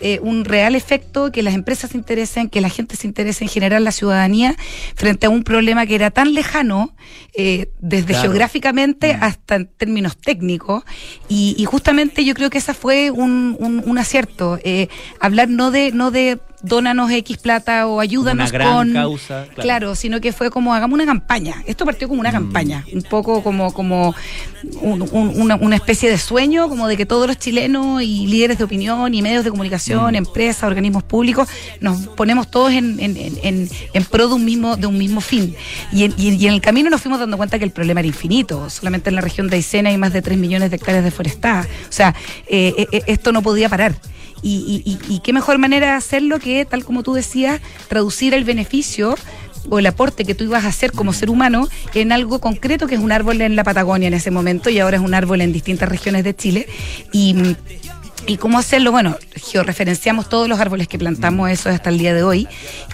[0.01, 3.49] eh, un real efecto, que las empresas se interesen, que la gente se interese en
[3.49, 4.55] generar la ciudadanía
[4.95, 6.94] frente a un problema que era tan lejano,
[7.33, 8.21] eh, desde Claro.
[8.23, 10.83] geográficamente hasta en términos técnicos.
[11.29, 14.59] Y, y justamente yo creo que esa fue un, un- un acierto.
[14.63, 14.87] eh,
[15.19, 18.93] hablar no de, no de dónanos X plata o ayúdanos Una gran con.
[18.93, 19.61] causa, claro.
[19.61, 19.95] Claro.
[19.95, 21.61] sino que fue como hagamos una campaña.
[21.67, 24.15] Esto partió como una campaña, un poco como, como
[24.81, 28.57] un- un- una, una especie de sueño, como de que todos los chilenos y líderes
[28.57, 31.47] de opinión y medios de comunicación, empresas, organismos públicos,
[31.81, 35.55] nos ponemos todos en, en, en- en- pro de un mismo, de un mismo fin.
[35.91, 37.99] Y en, y en- y en el camino nos fuimos dando cuenta que el problema
[37.99, 38.69] era infinito.
[38.69, 41.67] Solamente en la región de Aysén hay más de 3 millones de hectáreas deforestadas.
[41.89, 42.15] O sea,
[42.47, 43.95] eh, eh, eh, esto no podía parar.
[44.41, 49.15] Y- y qué mejor manera de hacerlo que, tal como tú decías, traducir el beneficio
[49.69, 52.93] o el aporte que tú ibas a hacer como ser humano en algo concreto que
[52.95, 55.51] es un árbol en la Patagonia en ese momento y ahora es un árbol en
[55.51, 56.67] distintas regiones de Chile.
[57.11, 57.55] Y,
[58.27, 58.91] ¿Y cómo hacerlo?
[58.91, 62.47] Bueno, georreferenciamos todos los árboles que plantamos, eso hasta el día de hoy.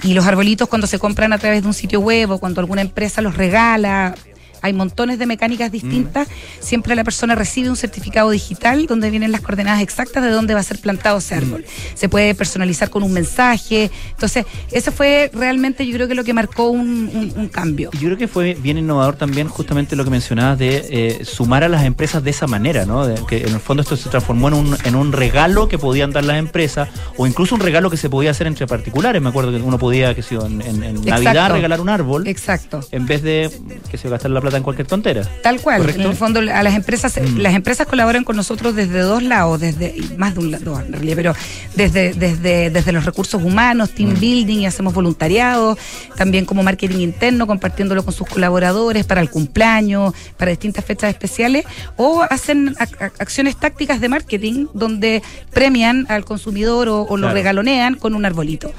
[0.04, 2.82] Y los arbolitos cuando se compran a través de un sitio web o cuando alguna
[2.82, 4.14] empresa los regala,
[4.62, 6.28] hay montones de mecánicas distintas,
[6.60, 10.60] siempre la persona recibe un certificado digital donde vienen las coordenadas exactas de dónde va
[10.60, 11.66] a ser plantado ese árbol.
[11.96, 13.90] Se puede personalizar con un mensaje.
[14.12, 17.90] Entonces, eso fue realmente yo creo que lo que marcó un, un- un cambio.
[17.94, 21.64] Y Yo creo que fue bien innovador también justamente lo que mencionabas de eh, sumar
[21.64, 23.06] a las empresas de esa manera, ¿no?
[23.06, 26.12] De que en el fondo esto se transformó en un, en un regalo que podían
[26.12, 29.22] dar las empresas o incluso un regalo que se podía hacer entre particulares.
[29.22, 32.82] Me acuerdo que uno podía, que en, en- en Navidad regalar un árbol Exacto.
[32.92, 33.50] en vez de
[33.90, 35.24] que se gastar la plata en cualquier tontera.
[35.44, 36.02] Tal cual, ¿Correcto?
[36.02, 37.38] en el fondo a las empresas, Mm.
[37.38, 41.16] las empresas colaboran con nosotros desde dos lados, desde más de un lado en realidad,
[41.16, 41.34] pero
[41.76, 43.96] desde, desde, desde los recursos humanos, Mm.
[43.96, 45.78] team building y hacemos voluntariado,
[46.16, 51.66] también como marketing interno, compartiéndolo con sus colaboradores para el cumpleaños, para distintas fechas especiales,
[51.98, 55.22] o hacen ac- ac- acciones tácticas de marketing donde
[55.54, 57.34] premian al consumidor o, o lo Claro.
[57.34, 58.72] regalonean con un arbolito.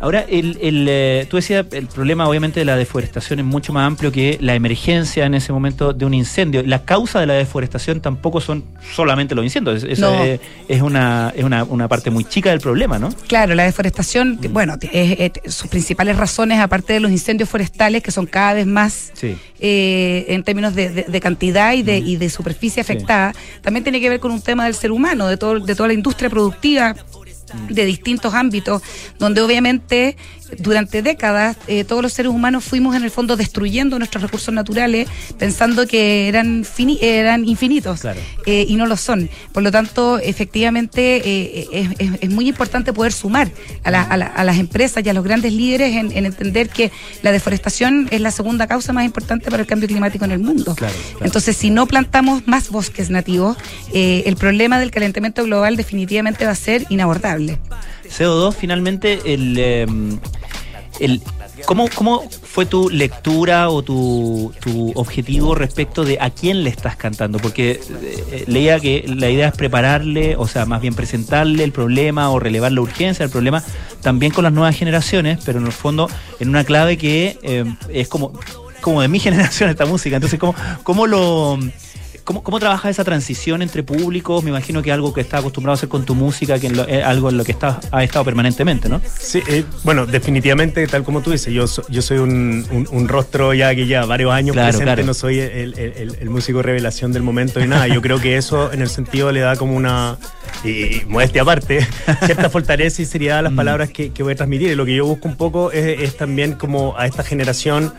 [0.00, 3.86] Ahora, el, el, eh, tú decías, el problema obviamente de la deforestación es mucho más
[3.86, 6.62] amplio que la emergencia en ese momento de un incendio.
[6.64, 10.22] La causa de la deforestación tampoco son solamente los incendios, eso No.
[10.24, 13.08] es, es una, es una, una parte muy chica del problema, ¿no?
[13.26, 18.12] Claro, la deforestación, bueno, es- es- sus principales razones, aparte de los incendios forestales, que
[18.12, 19.36] son cada vez más Sí.
[19.58, 24.00] eh, en términos de, de- de cantidad y de, y de superficie afectada, también tiene
[24.00, 26.94] que ver con un tema del ser humano, de, todo, de toda la industria productiva
[27.68, 28.82] de distintos ámbitos,
[29.18, 30.16] donde obviamente
[30.58, 35.08] durante décadas eh, todos los seres humanos fuimos en el fondo destruyendo nuestros recursos naturales
[35.38, 38.20] pensando que eran, fini- eran infinitos Claro.
[38.46, 39.28] eh, y no lo son.
[39.52, 43.50] Por lo tanto, efectivamente, eh, es, es- es muy importante poder sumar
[43.84, 46.68] a, la- a la- a las empresas y a los grandes líderes en, en entender
[46.68, 46.90] que
[47.22, 50.74] la deforestación es la segunda causa más importante para el cambio climático en el mundo.
[50.74, 51.24] Claro, claro.
[51.26, 53.56] Entonces, si no plantamos más bosques nativos,
[53.92, 57.58] eh, el problema del calentamiento global definitivamente va a ser inabordable.
[58.08, 59.86] CO2, finalmente, el, eh,
[61.00, 61.22] el,
[61.64, 66.96] ¿cómo, ¿cómo fue tu lectura o tu, tu objetivo respecto de a quién le estás
[66.96, 67.38] cantando?
[67.38, 72.30] Porque eh, leía que la idea es prepararle, o sea, más bien presentarle el problema
[72.30, 73.62] o relevar la urgencia del problema
[74.02, 76.08] también con las nuevas generaciones, pero en el fondo
[76.40, 78.32] en una clave que eh, es como,
[78.80, 80.16] como de mi generación esta música.
[80.16, 81.58] Entonces, ¿cómo, cómo lo...
[82.28, 84.44] ¿Cómo, ¿Cómo trabajas esa transición entre públicos?
[84.44, 86.76] Me imagino que es algo que estás acostumbrado a hacer con tu música, que en
[86.76, 89.00] lo- es algo en lo que estás, has estado permanentemente, ¿no?
[89.18, 93.08] Sí, eh, bueno, definitivamente, tal como tú dices, yo, so- yo soy un, un- un
[93.08, 95.04] rostro ya que ya varios años Claro, presente, claro.
[95.06, 97.88] no soy el, el- el- el músico revelación del momento y nada.
[97.88, 100.18] Yo creo que eso en el sentido le da como una,
[100.64, 101.86] y modestia aparte,
[102.26, 103.44] cierta fortaleza y seriedad a Mm.
[103.44, 104.68] las palabras que, que voy a transmitir.
[104.68, 107.94] Y lo que yo busco un poco es, es también como a esta generación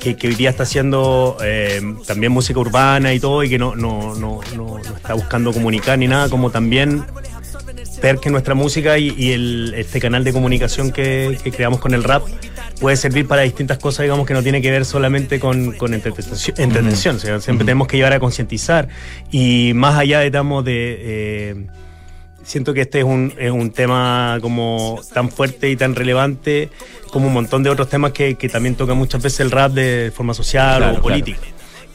[0.00, 3.74] que, que hoy día está haciendo eh, también música urbana y todo y que no,
[3.76, 7.04] no, no, no, está buscando comunicar ni nada, como también
[8.00, 11.94] ver que nuestra música y, y el, este canal de comunicación que, que creamos con
[11.94, 12.22] el rap
[12.80, 16.56] puede servir para distintas cosas, digamos, que no tiene que ver solamente con, con entretención.
[16.58, 17.16] entretención.
[17.16, 18.88] O sea, siempre tenemos que llevar a concientizar
[19.30, 20.96] y más allá, digamos, de...
[21.00, 21.66] eh,
[22.48, 26.68] siento que este es un, es un tema como tan fuerte y tan relevante
[27.12, 30.10] como un montón de otros temas que, que también toca muchas veces el rap de
[30.14, 31.38] forma social Claro, o política.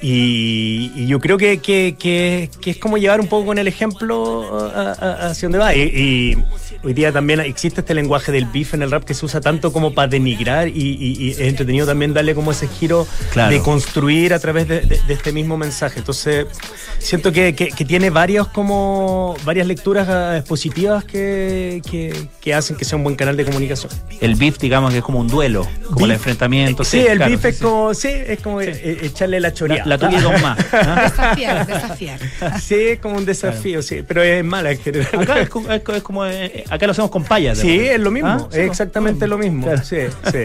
[0.02, 3.68] Y, y yo creo que, que- que- que es como llevar un poco con el
[3.68, 4.44] ejemplo
[4.76, 5.74] a- a- hacia donde va.
[5.76, 6.38] Y, y
[6.84, 9.72] hoy día también existe este lenguaje del beef en el rap que se usa tanto
[9.72, 13.52] como para denigrar y, y- y es entretenido también darle como ese giro Claro.
[13.52, 16.00] de construir a través de, de- de este mismo mensaje.
[16.00, 16.46] Entonces,
[17.00, 22.76] siento que, que- que tiene varios como varias lecturas eh, positivas que, que- que hacen
[22.76, 23.92] que sea un buen canal de comunicación.
[24.20, 26.20] El beef, digamos, que es como un duelo, como el Beef.
[26.20, 26.84] enfrentamiento.
[26.84, 27.64] Sí, el claro, beef es sí.
[27.64, 29.86] como, sí, es como eh, echarle la La, choría.
[29.86, 30.58] la tuya y dos más.
[30.72, 32.20] Desafiar, desafiar.
[32.62, 35.08] Sí, es como un desafío, sí, pero es mala en general.
[35.22, 37.58] Acá es como, es co- es como, eh, acá lo hacemos con payas.
[37.58, 38.48] Sí, es lo mismo, ¿Ah?
[38.58, 39.68] Exactamente lo mismo.
[39.68, 39.84] Claro.
[39.84, 39.98] Sí,
[40.32, 40.40] sí.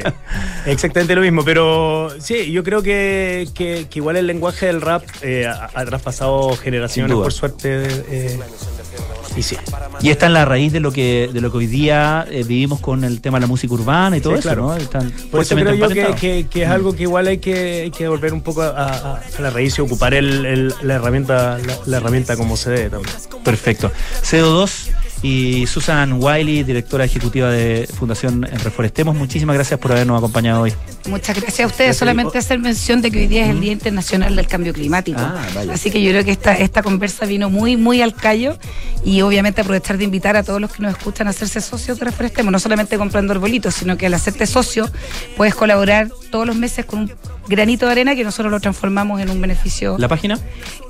[0.66, 1.44] Exactamente lo mismo.
[1.44, 5.84] Pero sí, yo creo que, que- que igual el lenguaje del rap eh, ha, ha
[5.84, 7.84] traspasado generaciones, por suerte.
[8.10, 8.38] eh,
[9.36, 9.56] y sí.
[10.00, 12.80] Y está en la raíz de lo que de lo que hoy día eh, vivimos
[12.80, 14.62] con el tema de la música urbana y todo Sí, eso, claro.
[14.62, 14.76] ¿no?
[14.76, 17.90] Están Por eso creo yo que, que- que es algo que igual hay que, hay
[17.90, 21.58] que volver un poco a, a- a la raíz y ocupar el- el- la, herramienta,
[21.58, 23.14] la, la herramienta como se debe también.
[23.44, 23.92] Perfecto.
[24.22, 24.90] CO2
[25.22, 30.72] y Susan Wiley, directora ejecutiva de Fundación Reforestemos, muchísimas gracias por habernos acompañado hoy.
[31.08, 31.96] Muchas gracias a ustedes.
[31.96, 35.20] Solamente hacer mención de que hoy día es el Día Internacional del Cambio Climático.
[35.20, 35.46] Ah.
[35.72, 38.58] Así que yo creo que esta, esta conversa vino muy, muy al callo
[39.04, 42.04] y obviamente aprovechar de invitar a todos los que nos escuchan a hacerse socios de
[42.04, 44.88] Reforestemos, no solamente comprando arbolitos, sino que al hacerte socio
[45.36, 47.12] puedes colaborar todos los meses con un
[47.48, 50.38] granito de arena que nosotros lo transformamos en un beneficio ¿La página?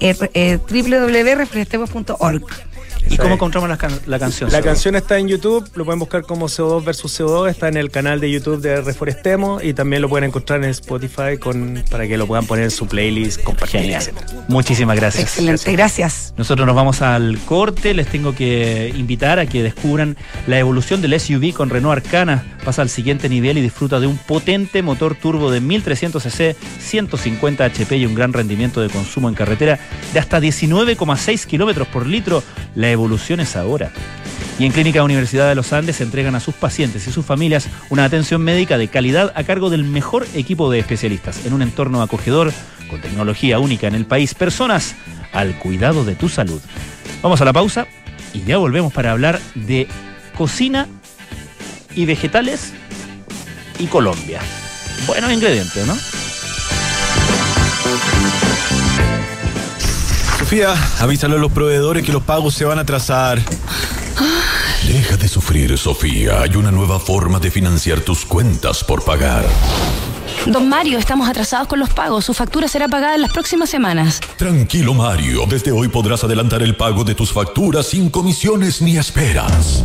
[0.00, 2.67] eh, eh, www.reforestemos.org.
[3.10, 3.34] ¿Y cómo es.
[3.34, 4.50] encontramos la, can- la canción?
[4.52, 4.64] La CO2?
[4.64, 8.20] canción está en YouTube, lo pueden buscar como CO2 versus CO2, está en el canal
[8.20, 12.26] de YouTube de Reforestemos y también lo pueden encontrar en Spotify con, para que lo
[12.26, 14.12] puedan poner en su playlist, compartir, etc.
[14.48, 15.24] Muchísimas gracias.
[15.24, 16.34] Excelente, gracias.
[16.36, 20.16] Nosotros nos vamos al corte, les tengo que invitar a que descubran
[20.46, 22.44] la evolución del SUV con Renault Arcana.
[22.64, 27.64] Pasa al siguiente nivel y disfruta de un potente motor turbo de 1300 cc, 150
[27.64, 29.78] HP y un gran rendimiento de consumo en carretera
[30.12, 32.42] de hasta 19,6 kilómetros por litro.
[32.74, 33.90] La evolución es ahora.
[34.58, 38.04] Y en Clínica Universidad de los Andes entregan a sus pacientes y sus familias una
[38.04, 42.52] atención médica de calidad a cargo del mejor equipo de especialistas en un entorno acogedor
[42.90, 44.34] con tecnología única en el país.
[44.34, 44.96] Personas
[45.32, 46.60] al cuidado de tu salud.
[47.22, 47.86] Vamos a la pausa
[48.34, 49.86] y ya volvemos para hablar de
[50.36, 50.88] cocina
[51.94, 52.72] y vegetales
[53.78, 54.40] y Colombia.
[55.06, 55.96] Buenos ingredientes, ¿no?
[60.48, 63.38] Sofía, avísale a los proveedores que los pagos se van a atrasar.
[64.88, 66.40] Deja de sufrir, Sofía.
[66.40, 69.44] Hay una nueva forma de financiar tus cuentas por pagar.
[70.46, 72.24] Don Mario, estamos atrasados con los pagos.
[72.24, 74.18] Su factura será pagada en las próximas semanas.
[74.38, 75.44] Tranquilo, Mario.
[75.46, 79.84] Desde hoy podrás adelantar el pago de tus facturas sin comisiones ni esperas.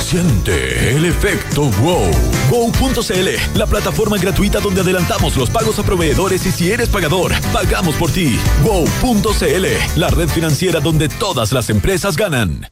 [0.00, 2.08] Siente el efecto wow.
[2.48, 7.96] Wow.cl, la plataforma gratuita donde adelantamos los pagos a proveedores y si eres pagador, pagamos
[7.96, 8.38] por ti.
[8.62, 9.66] Wow.cl,
[9.98, 12.68] la red financiera donde todas las empresas ganan.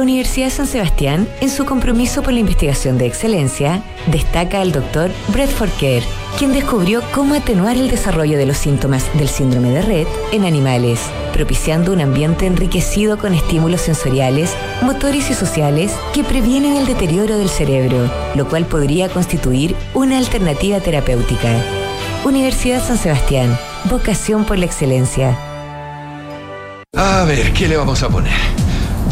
[0.00, 4.72] La Universidad de San Sebastián, en su compromiso por la investigación de excelencia, destaca el
[4.72, 6.02] doctor Bradford Kerr,
[6.38, 11.00] quien descubrió cómo atenuar el desarrollo de los síntomas del síndrome de Rett en animales,
[11.34, 17.50] propiciando un ambiente enriquecido con estímulos sensoriales, motores y sociales que previenen el deterioro del
[17.50, 21.62] cerebro, lo cual podría constituir una alternativa terapéutica.
[22.24, 23.54] Universidad San Sebastián,
[23.90, 25.36] vocación por la excelencia.
[26.96, 28.69] A ver, ¿qué le vamos a poner?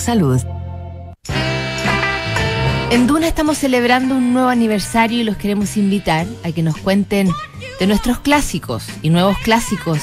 [0.00, 0.40] salud.
[2.90, 7.30] En Duna estamos celebrando un nuevo aniversario y los queremos invitar a que nos cuenten
[7.78, 10.00] de nuestros clásicos y nuevos clásicos.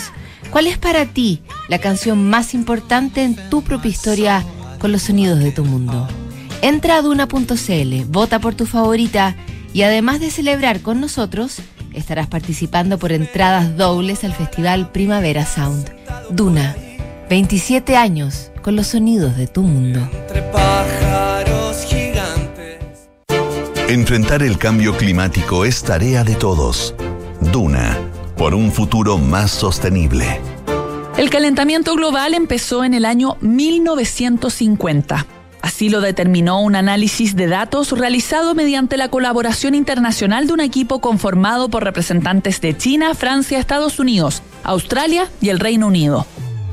[0.51, 4.45] ¿Cuál es para ti la canción más importante en tu propia historia
[4.79, 6.07] con los sonidos de tu mundo?
[6.61, 9.35] Entra a duna.cl, vota por tu favorita
[9.73, 11.57] y además de celebrar con nosotros,
[11.93, 15.91] estarás participando por entradas dobles al Festival Primavera Sound.
[16.29, 16.73] Duna,
[17.29, 20.01] 27 años con los sonidos de tu mundo.
[23.87, 26.93] Enfrentar el cambio climático es tarea de todos.
[27.39, 27.97] Duna,
[28.35, 30.41] por un futuro más sostenible.
[31.17, 35.25] El calentamiento global empezó en el año 1950.
[35.61, 40.99] Así lo determinó un análisis de datos realizado mediante la colaboración internacional de un equipo
[40.99, 46.27] conformado por representantes de China, Francia, Estados Unidos, Australia y el Reino Unido.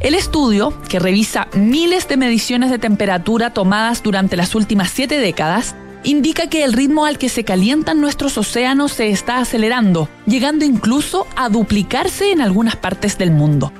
[0.05, 5.75] El estudio, que revisa miles de mediciones de temperatura tomadas durante las últimas siete décadas,
[6.03, 11.27] indica que el ritmo al que se calientan nuestros océanos se está acelerando, llegando incluso
[11.37, 13.73] a duplicarse en algunas partes del mundo.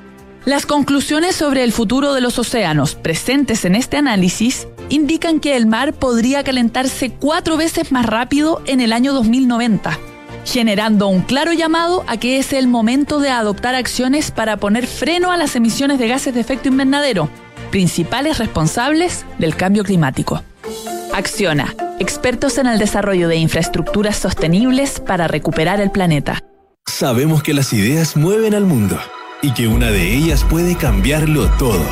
[0.47, 5.67] Las conclusiones sobre el futuro de los océanos presentes en este análisis indican que el
[5.67, 9.99] mar podría calentarse cuatro veces más rápido en el año 2090,
[10.45, 15.33] generando un claro llamado a que es el momento de adoptar acciones para poner freno
[15.33, 17.29] a las emisiones de gases de efecto invernadero,
[17.71, 20.43] principales responsables del cambio climático.
[21.13, 26.41] Acciona, expertos en el desarrollo de infraestructuras sostenibles para recuperar el planeta.
[26.87, 28.99] Sabemos que las ideas mueven al mundo
[29.43, 31.85] y que una de ellas puede cambiarlo todo.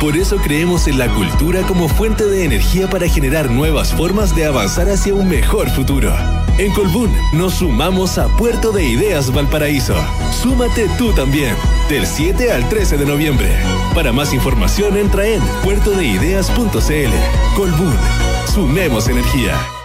[0.00, 4.44] Por eso creemos en la cultura como fuente de energía para generar nuevas formas de
[4.44, 6.14] avanzar hacia un mejor futuro.
[6.58, 9.94] En Colbún nos sumamos a Puerto de Ideas Valparaíso.
[10.30, 11.54] Súmate tú también,
[11.88, 13.48] del 7 al 13 de noviembre.
[13.94, 17.56] Para más información entra en puertodeideas.cl.
[17.56, 17.96] Colbún,
[18.52, 19.75] sumemos energía.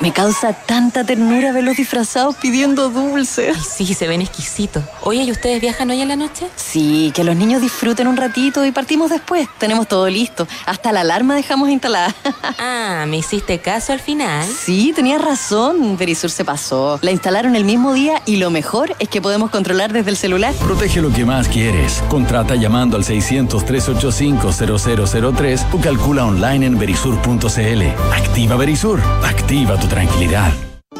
[0.00, 3.56] Me causa tanta ternura verlos disfrazados pidiendo dulces.
[3.66, 4.84] sí, se ven exquisitos.
[5.02, 6.46] Oye, ¿y ustedes viajan hoy en la noche?
[6.54, 9.48] Sí, que los niños disfruten un ratito y partimos después.
[9.58, 10.46] Tenemos todo listo.
[10.66, 12.14] Hasta la alarma dejamos instalada.
[12.58, 14.46] ah, ¿me hiciste caso al final?
[14.46, 15.96] Sí, tenías razón.
[15.96, 17.00] Verisur se pasó.
[17.02, 20.54] La instalaron el mismo día y lo mejor es que podemos controlar desde el celular.
[20.54, 22.04] Protege lo que más quieres.
[22.08, 27.82] Contrata llamando al 600-385-0003 o calcula online en verisur.cl.
[28.14, 29.00] Activa Verisur.
[29.24, 30.52] Activa tu tranquilidad.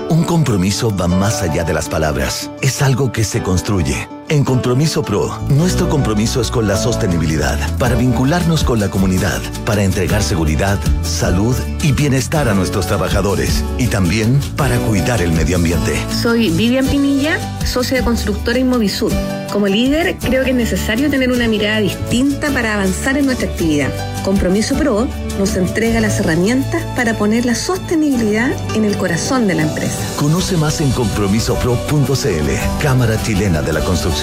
[0.09, 2.51] Un compromiso va más allá de las palabras.
[2.63, 4.09] Es algo que se construye.
[4.31, 9.83] En Compromiso Pro, nuestro compromiso es con la sostenibilidad, para vincularnos con la comunidad, para
[9.83, 15.97] entregar seguridad, salud y bienestar a nuestros trabajadores y también para cuidar el medio ambiente.
[16.11, 19.13] Soy Vivian Pinilla, socia de constructora Inmovisur.
[19.51, 23.91] Como líder, creo que es necesario tener una mirada distinta para avanzar en nuestra actividad.
[24.25, 25.09] Compromiso Pro
[25.39, 29.97] nos entrega las herramientas para poner la sostenibilidad en el corazón de la empresa.
[30.17, 34.18] Conoce más en compromisopro.cl, Cámara Chilena de la Construcción.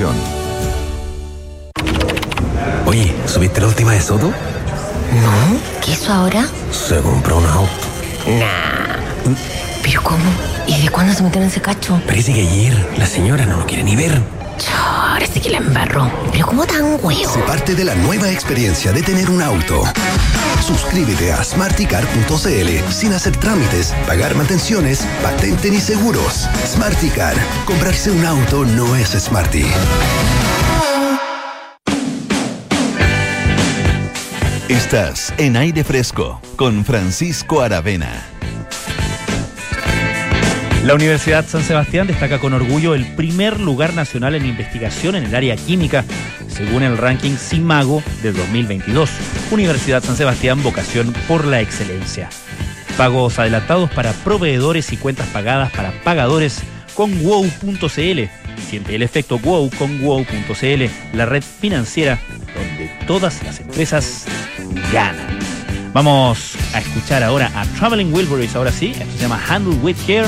[2.86, 4.28] Oye, ¿subiste la última de Soto?
[4.28, 6.46] No, ¿qué hizo ahora?
[6.70, 7.72] Se compró un auto.
[8.28, 9.34] Nah.
[9.82, 10.20] ¿Pero cómo?
[10.68, 12.02] ¿Y de cuándo se metieron en ese cacho?
[12.06, 14.22] Parece que ayer la señora no lo quiere ni ver.
[14.74, 16.12] Ahora sí que la embarró.
[16.32, 17.32] Pero como tan huevo.
[17.32, 19.84] Se parte de la nueva experiencia de tener un auto.
[20.66, 26.48] Suscríbete a smarticar.cl sin hacer trámites, pagar mantenciones, patente ni seguros.
[26.66, 27.36] Smarticar.
[27.66, 29.66] Comprarse un auto no es smarty.
[34.70, 38.35] Estás en aire fresco con Francisco Aravena.
[40.86, 45.34] La Universidad San Sebastián destaca con orgullo el primer lugar nacional en investigación en el
[45.34, 46.06] área química,
[46.48, 49.10] según el ranking CIMAGO de 2022.
[49.50, 52.30] Universidad San Sebastián, vocación por la excelencia.
[52.98, 56.62] Pagos adelantados para proveedores y cuentas pagadas para pagadores
[56.94, 58.30] con wow.cl.
[58.70, 60.84] Siente el efecto wow con wow.cl,
[61.18, 62.20] la red financiera
[62.54, 64.26] donde todas las empresas
[64.94, 65.40] ganan.
[65.94, 70.28] Vamos a escuchar ahora a Traveling Wilburys, ahora sí, esto se llama Handle with Care.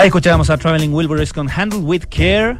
[0.00, 2.56] Ahí escuchábamos a Traveling Wilburys con Handle with Care.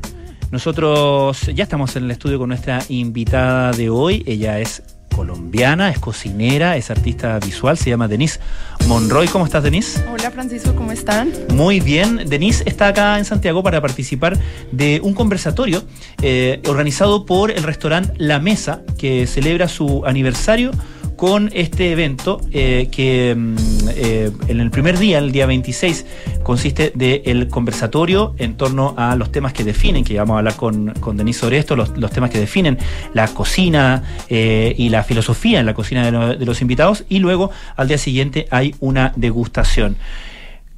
[0.50, 4.22] Nosotros ya estamos en el estudio con nuestra invitada de hoy.
[4.26, 4.82] Ella es
[5.16, 8.40] colombiana, es cocinera, es artista visual, se llama Denise
[8.88, 9.26] Monroy.
[9.28, 10.04] ¿Cómo estás, Denise?
[10.12, 11.32] Hola Francisco, ¿cómo están?
[11.54, 12.28] Muy bien.
[12.28, 14.36] Denise está acá en Santiago para participar
[14.70, 15.82] de un conversatorio
[16.20, 20.72] eh, organizado por el restaurante La Mesa, que celebra su aniversario
[21.20, 23.56] con este evento eh, que mm,
[23.90, 26.06] eh, en el primer día, el día 26,
[26.42, 30.94] consiste del conversatorio en torno a los temas que definen, que vamos a hablar con,
[30.94, 32.78] con Denise sobre esto, los, los temas que definen
[33.12, 37.50] la cocina eh, y la filosofía en la cocina de, de los invitados, y luego
[37.76, 39.96] al día siguiente hay una degustación.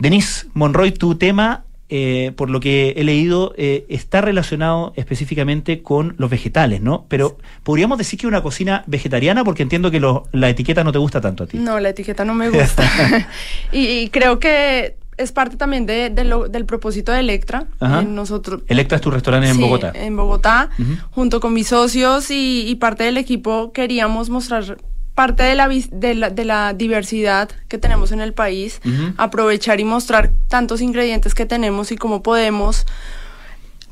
[0.00, 1.62] Denise Monroy, tu tema
[1.94, 7.04] eh, por lo que he leído, eh, está relacionado específicamente con los vegetales, ¿no?
[7.08, 10.98] Pero podríamos decir que una cocina vegetariana, porque entiendo que lo- la etiqueta no te
[10.98, 11.58] gusta tanto a ti.
[11.58, 12.82] No, la etiqueta no me gusta.
[13.72, 17.66] y, y creo que es parte también de, de lo- del propósito de Electra.
[17.82, 19.92] Eh, nosotros Electra es tu restaurante en Sí, Bogotá.
[19.94, 20.70] En Bogotá,
[21.10, 24.78] junto con mis socios y, y parte del equipo, queríamos mostrar
[25.14, 28.80] parte de la, de la, de la diversidad que tenemos en el país,
[29.16, 32.86] aprovechar y mostrar tantos ingredientes que tenemos y cómo podemos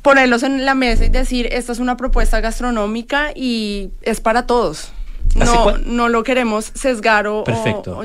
[0.02, 4.92] ponerlos en la mesa y decir, esta es una propuesta gastronómica y es para todos.
[5.38, 7.44] ¿Hace No, no lo queremos sesgar o,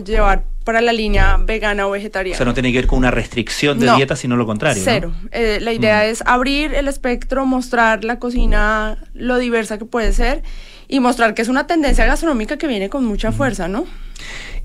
[0.03, 2.35] llevar para la línea vegana o vegetariana.
[2.35, 3.95] O sea, no tiene que ver con una restricción de No.
[3.95, 4.81] dieta, sino lo contrario.
[4.81, 4.85] ¿no?
[4.85, 5.13] Cero.
[5.31, 10.43] Eh, la idea es abrir el espectro, mostrar la cocina, lo diversa que puede ser
[10.87, 13.85] y mostrar que es una tendencia gastronómica que viene con mucha fuerza, ¿no?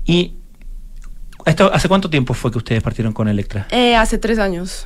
[0.05, 0.35] ¿Y
[1.45, 3.67] esto, hace cuánto tiempo fue que ustedes partieron con Electra?
[3.71, 4.85] Eh, hace tres años.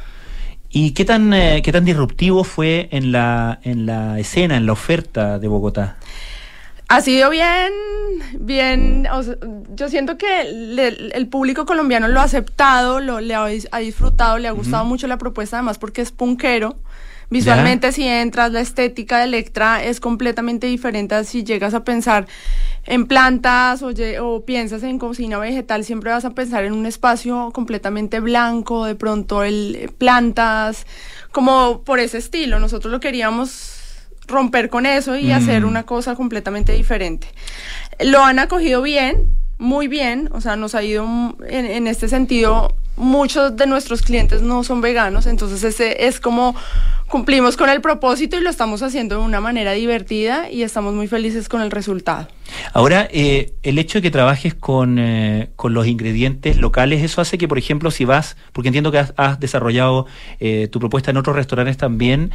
[0.70, 4.74] ¿Y qué tan, eh, qué tan disruptivo fue en la, en la escena, en la
[4.74, 5.98] oferta de Bogotá?
[6.88, 7.74] Ha sido bien,
[8.40, 9.36] bien, o sea,
[9.76, 13.80] yo siento que le- el público colombiano lo ha aceptado, lo, le ha, dis- ha
[13.80, 16.76] disfrutado, le ha gustado mucho la propuesta, además porque es punkero.
[17.32, 22.28] Visualmente si entras, la estética de Electra es completamente diferente a si llegas a pensar
[22.86, 27.50] en plantas o, o piensas en cocina vegetal, siempre vas a pensar en un espacio
[27.52, 30.86] completamente blanco, de pronto el, plantas,
[31.32, 32.60] como por ese estilo.
[32.60, 33.75] Nosotros lo queríamos
[34.28, 35.32] romper con eso y Mm.
[35.34, 37.28] hacer una cosa completamente diferente.
[38.00, 41.06] Lo han acogido bien, muy bien, o sea, nos ha ido
[41.48, 42.76] en, en este sentido.
[42.98, 46.56] Muchos de nuestros clientes no son veganos, entonces ese es como
[47.10, 51.08] cumplimos con el propósito y lo estamos haciendo de una manera divertida y estamos muy
[51.08, 52.28] felices con el resultado.
[52.74, 57.38] Ahora, eh, el hecho de que trabajes con, eh, con los ingredientes locales, eso hace
[57.38, 60.08] que, por ejemplo, si vas, porque entiendo que has, desarrollado
[60.40, 62.32] eh, tu propuesta en otros restaurantes también,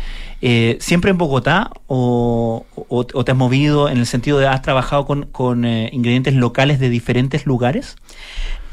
[0.78, 5.04] ¿siempre en Bogotá o, o- o te has movido en el sentido de has trabajado
[5.04, 7.96] con, con ingredientes locales de diferentes lugares?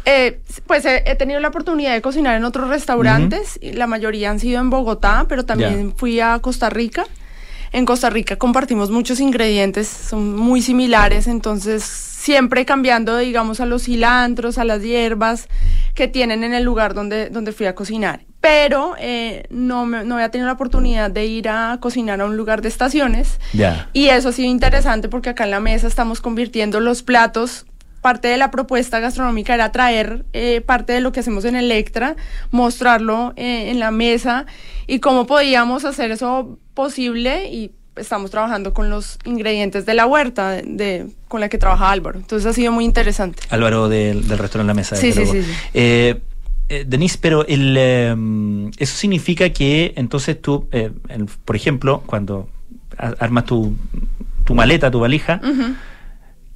[0.10, 4.32] Eh, pues he, he tenido la oportunidad de cocinar en otros restaurantes, y la mayoría
[4.32, 5.96] han sido en Bogotá, pero también Ya.
[5.98, 7.06] fui a Costa Rica.
[7.74, 13.84] En Costa Rica compartimos muchos ingredientes, son muy similares, entonces siempre cambiando, digamos, a los
[13.84, 15.50] cilantros, a las hierbas
[15.94, 18.22] que tienen en el lugar donde, donde fui a cocinar.
[18.40, 22.38] Pero eh, no, me, no había tenido la oportunidad de ir a cocinar a un
[22.38, 23.40] lugar de estaciones.
[23.52, 23.90] Ya.
[23.92, 27.66] Y eso ha sido interesante porque acá en la mesa estamos convirtiendo los platos.
[28.02, 32.16] Parte de la propuesta gastronómica era traer eh, parte de lo que hacemos en Electra,
[32.52, 34.46] mostrarlo eh, en la mesa
[34.86, 40.52] y cómo podíamos hacer eso posible y estamos trabajando con los ingredientes de la huerta
[40.52, 42.20] de, de- con la que trabaja Álvaro.
[42.20, 43.42] Entonces ha sido muy interesante.
[43.50, 44.96] Álvaro del, del restaurante La Mesa.
[44.96, 45.52] Sí, sí, sí, sí.
[45.74, 46.22] Eh,
[46.70, 48.16] eh, Denise, pero el, eh,
[48.78, 52.48] eso significa que entonces tú, eh, el- por ejemplo, cuando
[52.98, 53.76] armas tu,
[54.46, 55.42] tu maleta, tu valija.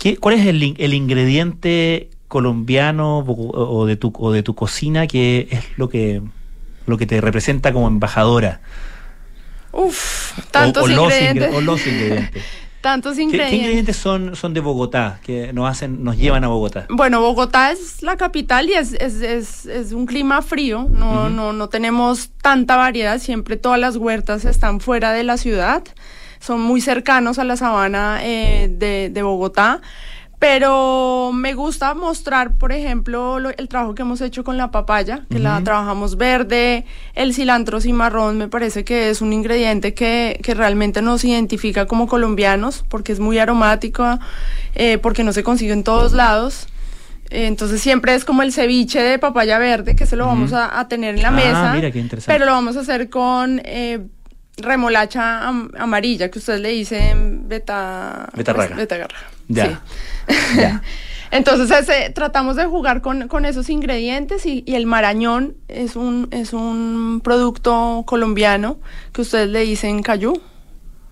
[0.01, 5.05] ¿Qué, ¿cuál es el, in- el ingrediente colombiano o, de tu, o de tu cocina
[5.05, 6.21] que es lo que,
[6.87, 8.61] lo que te representa como embajadora?
[9.71, 11.49] Uf, tantos o, ingredientes.
[11.51, 12.43] ingre- o los ingredientes.
[12.81, 13.95] tantos ¿Qué, qué ingredientes.
[13.95, 16.87] son, son de Bogotá que nos hacen, nos llevan a Bogotá?
[16.89, 21.53] Bueno, Bogotá es la capital y es, es, es, es un clima frío, no, no,
[21.53, 25.83] no tenemos tanta variedad, siempre todas las huertas están fuera de la ciudad,
[26.41, 29.79] son muy cercanos a la sabana eh, de, de Bogotá,
[30.39, 35.25] pero me gusta mostrar, por ejemplo, lo- el trabajo que hemos hecho con la papaya,
[35.29, 36.83] que la trabajamos verde,
[37.13, 42.07] el cilantro cimarrón, me parece que es un ingrediente que, que realmente nos identifica como
[42.07, 44.17] colombianos, porque es muy aromático,
[44.73, 46.67] eh, porque no se consigue en todos lados.
[47.29, 50.87] Eh, Entonces siempre es como el ceviche de papaya verde, que se lo vamos a
[50.87, 51.73] tener en la Ah, mesa.
[51.75, 52.33] mira qué interesante.
[52.33, 54.07] Pero lo vamos a hacer con eh,
[54.57, 58.29] remolacha am- amarilla, que ustedes le dicen beta...
[58.35, 58.75] Betarraga.
[58.75, 59.15] Betarraga.
[59.47, 59.81] Ya.
[60.27, 60.33] Sí.
[61.31, 66.27] Entonces ese- tratamos de jugar con, con esos ingredientes y, y el marañón es un,
[66.31, 68.79] es un producto colombiano
[69.13, 70.41] que ustedes le dicen cayú,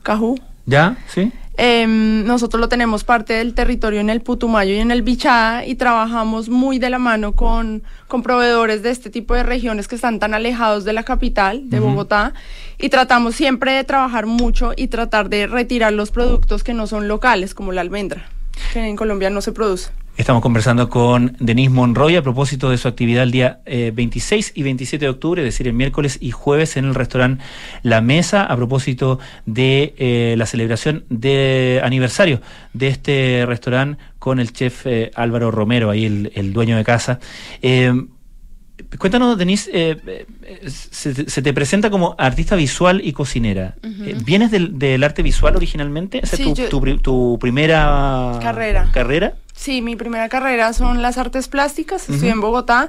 [0.04, 0.38] cajú.
[0.66, 0.98] ¿Ya?
[1.08, 1.32] ¿Sí?
[1.62, 5.76] Em, nosotros lo tenemos parte del territorio en el Putumayo y en el Bichada y
[5.76, 10.20] trabajamos muy de la mano con, con proveedores de este tipo de regiones que están
[10.20, 11.82] tan alejados de la capital, de.
[11.82, 12.34] Bogotá,
[12.78, 17.10] y tratamos siempre de trabajar mucho y tratar de retirar los productos que no son
[17.10, 18.30] locales, como la almendra,
[18.72, 19.90] que en Colombia no se produce.
[20.20, 24.64] Estamos conversando con Denise Monroy a propósito de su actividad el día eh, 26 y
[24.64, 27.42] 27 de octubre, es decir, el miércoles y jueves en el restaurante
[27.84, 32.42] La Mesa, a propósito de eh, la celebración de aniversario
[32.74, 37.22] de este restaurante con el chef eh, Álvaro Romero, ahí el, el dueño de casa.
[37.62, 37.94] Eh,
[38.98, 40.26] cuéntanos, Denise, eh,
[40.68, 43.76] se, se te presenta como artista visual y cocinera.
[44.26, 46.20] ¿Vienes del, del arte visual originalmente?
[46.22, 48.90] ¿Esa Sí, es tu, tu primera Carrera.
[48.94, 49.36] carrera?
[49.60, 52.26] Sí, mi primera carrera son las artes plásticas, Ujú.
[52.26, 52.88] en Bogotá,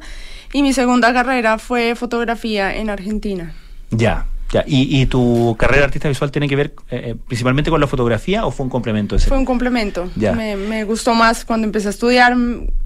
[0.53, 3.53] y mi segunda carrera fue fotografía en Argentina.
[3.91, 4.63] Ya, ya.
[4.69, 7.89] ¿Y, y tu carrera de artista visual tiene que ver eh, eh, principalmente con la
[7.89, 9.27] fotografía o fue un complemento ese?
[9.29, 10.09] Fue un complemento.
[10.15, 10.33] Ya.
[10.33, 12.37] Me, me gustó más cuando empecé a estudiar,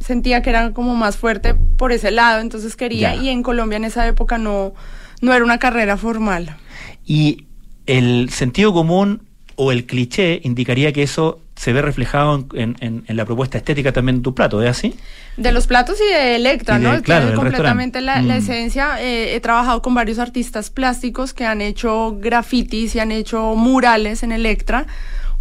[0.00, 3.22] sentía que era como más fuerte por ese lado, entonces quería, Ya.
[3.22, 4.72] y en Colombia en esa época no,
[5.20, 6.56] no era una carrera formal.
[7.04, 7.44] Y
[7.84, 13.24] el sentido común o el cliché indicaría que eso se ve reflejado en, en- la
[13.24, 14.94] propuesta estética también de tu plato, ¿es así?
[15.36, 17.02] De los platos y de Electra, Y de- ¿no?
[17.02, 18.20] claro, completamente la.
[18.22, 18.30] Mm.
[18.32, 19.00] esencia.
[19.00, 24.22] Eh, he trabajado con varios artistas plásticos que han hecho grafitis y han hecho murales
[24.22, 24.86] en Electra.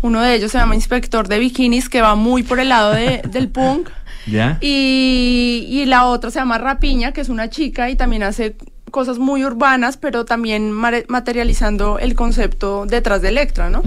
[0.01, 3.21] Uno de ellos se llama Inspector de Bikinis, que va muy por el lado de-
[3.31, 3.89] del punk.
[4.27, 4.57] ¿Ya?
[4.61, 8.55] Y, y la otra se llama Rapiña, que es una chica y también hace
[8.93, 13.81] cosas muy urbanas, pero también materializando el concepto detrás de Electra, ¿no?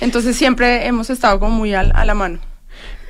[0.00, 2.38] Entonces siempre hemos estado como muy al- a la mano.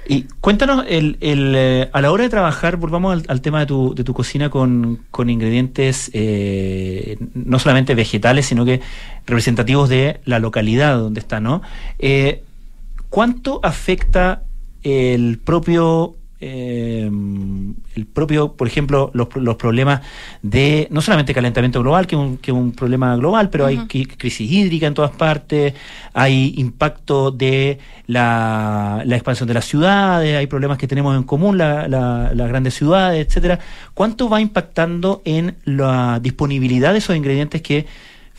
[0.08, 3.66] Y cuéntanos, el, el, eh, a la hora de trabajar, volvamos al, al tema de
[3.66, 8.80] tu, de tu cocina con, con ingredientes eh, no solamente vegetales, sino que
[9.26, 11.60] representativos de la localidad donde está, ¿no?
[11.98, 12.42] Eh,
[13.10, 14.42] ¿Cuánto afecta
[14.82, 17.10] el propio, eh,
[17.94, 20.00] el propio, por ejemplo, los, los problemas
[20.42, 23.76] de no solamente calentamiento global, que es un, que es un problema global, pero hay
[24.16, 25.74] crisis hídrica en todas partes,
[26.14, 31.58] hay impacto de la, la expansión de las ciudades, hay problemas que tenemos en común
[31.58, 33.58] la- la- las grandes ciudades, etcétera.
[33.94, 37.86] ¿Cuánto va impactando en la disponibilidad de esos ingredientes que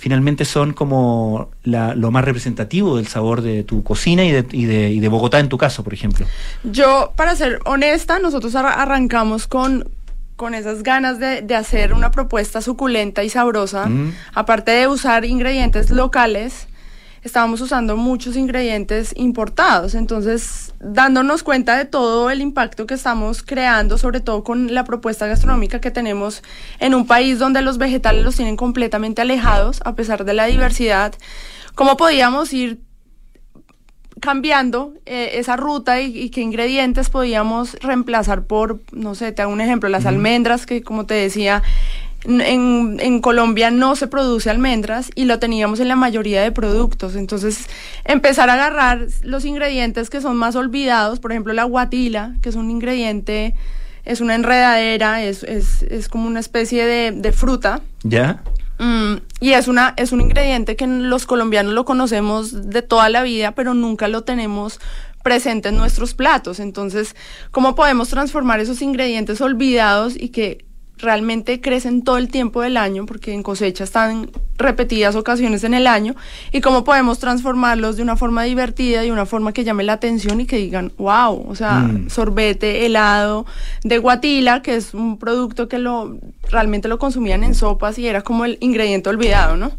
[0.01, 4.65] finalmente son como la- lo más representativo del sabor de tu cocina y de, y
[4.65, 6.25] de, y de Bogotá en tu caso, por ejemplo?
[6.63, 9.87] Yo, para ser honesta, nosotros arra- arrancamos con,
[10.37, 13.85] con esas ganas de, de hacer una propuesta suculenta y sabrosa.
[13.85, 14.11] Mm.
[14.33, 16.67] Aparte de usar ingredientes locales,
[17.23, 19.95] estábamos usando muchos ingredientes importados.
[19.95, 25.27] Entonces, dándonos cuenta de todo el impacto que estamos creando, sobre todo con la propuesta
[25.27, 26.41] gastronómica que tenemos
[26.79, 31.13] en un país donde los vegetales los tienen completamente alejados, a pesar de la diversidad,
[31.75, 32.81] ¿cómo podíamos ir
[34.19, 39.51] cambiando eh, esa ruta y, y qué ingredientes podíamos reemplazar por, no sé, te hago
[39.51, 41.63] un ejemplo, las almendras, que como te decía,
[42.23, 47.15] en, en Colombia no se produce almendras y lo teníamos en la mayoría de productos.
[47.15, 47.67] Entonces,
[48.05, 52.55] empezar a agarrar los ingredientes que son más olvidados, por ejemplo, la guatila, que es
[52.55, 53.55] un ingrediente,
[54.05, 57.81] es una enredadera, es, es, es como una especie de, de fruta.
[58.03, 58.43] ¿Ya?
[58.79, 63.21] Mm, y es una es un ingrediente que los colombianos lo conocemos de toda la
[63.21, 64.79] vida, pero nunca lo tenemos
[65.23, 66.59] presente en nuestros platos.
[66.59, 67.15] Entonces,
[67.51, 70.65] ¿cómo podemos transformar esos ingredientes olvidados y que
[71.01, 75.87] realmente crecen todo el tiempo del año, porque en cosecha están repetidas ocasiones en el
[75.87, 76.15] año,
[76.51, 80.39] y cómo podemos transformarlos de una forma divertida, de una forma que llame la atención
[80.39, 82.09] y que digan, wow, o sea, Mm.
[82.09, 83.45] sorbete, helado
[83.83, 86.17] de guatila, que es un producto que lo
[86.51, 89.71] realmente lo consumían en sopas y era como el ingrediente olvidado, ¿no?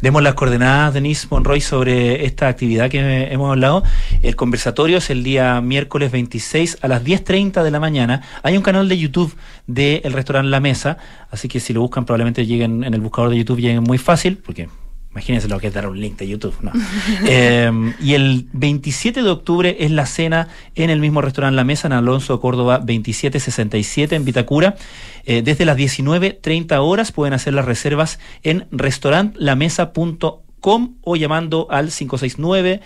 [0.00, 3.82] Demos las coordenadas, Denise Monroy, sobre esta actividad que hemos hablado.
[4.22, 8.22] El conversatorio es el día miércoles 26 a las 10.30 de la mañana.
[8.42, 9.34] Hay un canal de YouTube
[9.66, 10.98] del restaurante La Mesa,
[11.30, 14.38] así que si lo buscan probablemente lleguen en el buscador de YouTube, lleguen muy fácil,
[14.38, 14.68] porque
[15.10, 16.54] imagínense lo que es dar un link de YouTube.
[16.60, 16.70] ¿no?
[17.26, 21.88] Eh, y el 27 de octubre es la cena en el mismo restaurante La Mesa,
[21.88, 24.76] en Alonso Córdoba 2767, en Vitacura.
[25.24, 32.80] Eh, desde las 19.30 horas pueden hacer las reservas en restaurantlamesa.com o llamando al 569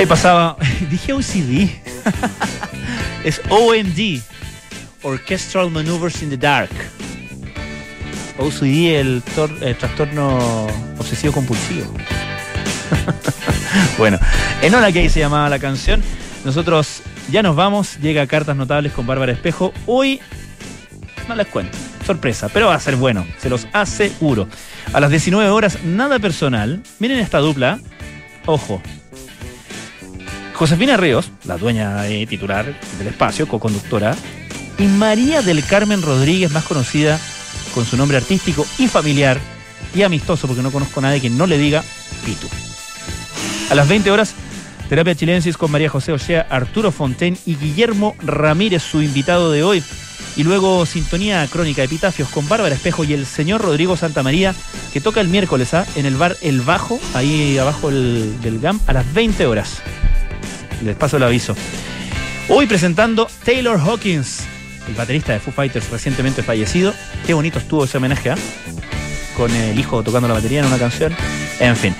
[0.00, 0.56] Ahí pasaba,
[0.90, 1.68] dije OCD.
[3.24, 4.22] es OMD,
[5.02, 6.70] Orchestral Maneuvers in the Dark.
[8.38, 9.22] OCD, el,
[9.60, 11.92] el trastorno obsesivo compulsivo.
[13.98, 14.18] bueno,
[14.62, 16.02] en hora que se llamaba la canción.
[16.46, 17.98] Nosotros ya nos vamos.
[17.98, 19.74] Llega Cartas Notables con Bárbara Espejo.
[19.84, 20.18] Hoy
[21.28, 21.76] no les cuento.
[22.06, 24.48] Sorpresa, pero va a ser bueno, se los aseguro.
[24.94, 26.82] A las 19 horas, nada personal.
[27.00, 27.78] Miren esta dupla.
[28.46, 28.80] Ojo.
[30.60, 32.66] Josefina Ríos, la dueña titular
[32.98, 34.14] del espacio, co-conductora,
[34.78, 37.18] y María del Carmen Rodríguez, más conocida
[37.74, 39.38] con su nombre artístico y familiar
[39.94, 41.82] y amistoso, porque no conozco a nadie que no le diga
[42.26, 42.46] Pitu.
[43.70, 44.34] A las 20 horas,
[44.90, 49.82] Terapia Chilensis con María José Ochea, Arturo Fontaine y Guillermo Ramírez, su invitado de hoy.
[50.36, 54.54] Y luego Sintonía Crónica Epitafios con Bárbara Espejo y el señor Rodrigo Santamaría,
[54.92, 55.86] que toca el miércoles ¿ah?
[55.96, 59.80] en el bar El Bajo, ahí abajo el- del GAM, a las 20 horas.
[60.84, 61.54] Les paso el aviso.
[62.48, 64.44] Hoy presentando Taylor Hawkins,
[64.88, 66.92] el baterista de Foo Fighters recientemente fallecido.
[67.26, 68.36] Qué bonito estuvo ese homenaje, ¿ah?
[69.36, 71.14] Con el hijo tocando la batería en una canción.
[71.60, 71.94] En fin.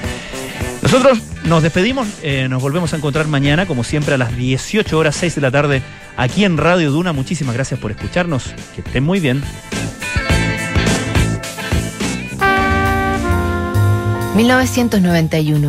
[0.83, 5.15] Nosotros nos despedimos, eh, nos volvemos a encontrar mañana, como siempre, a las 18 horas
[5.17, 5.83] 6 de la tarde,
[6.17, 7.13] aquí en Radio Duna.
[7.13, 8.55] Muchísimas gracias por escucharnos.
[8.75, 9.43] Que estén muy bien.
[14.37, 15.69] 1991.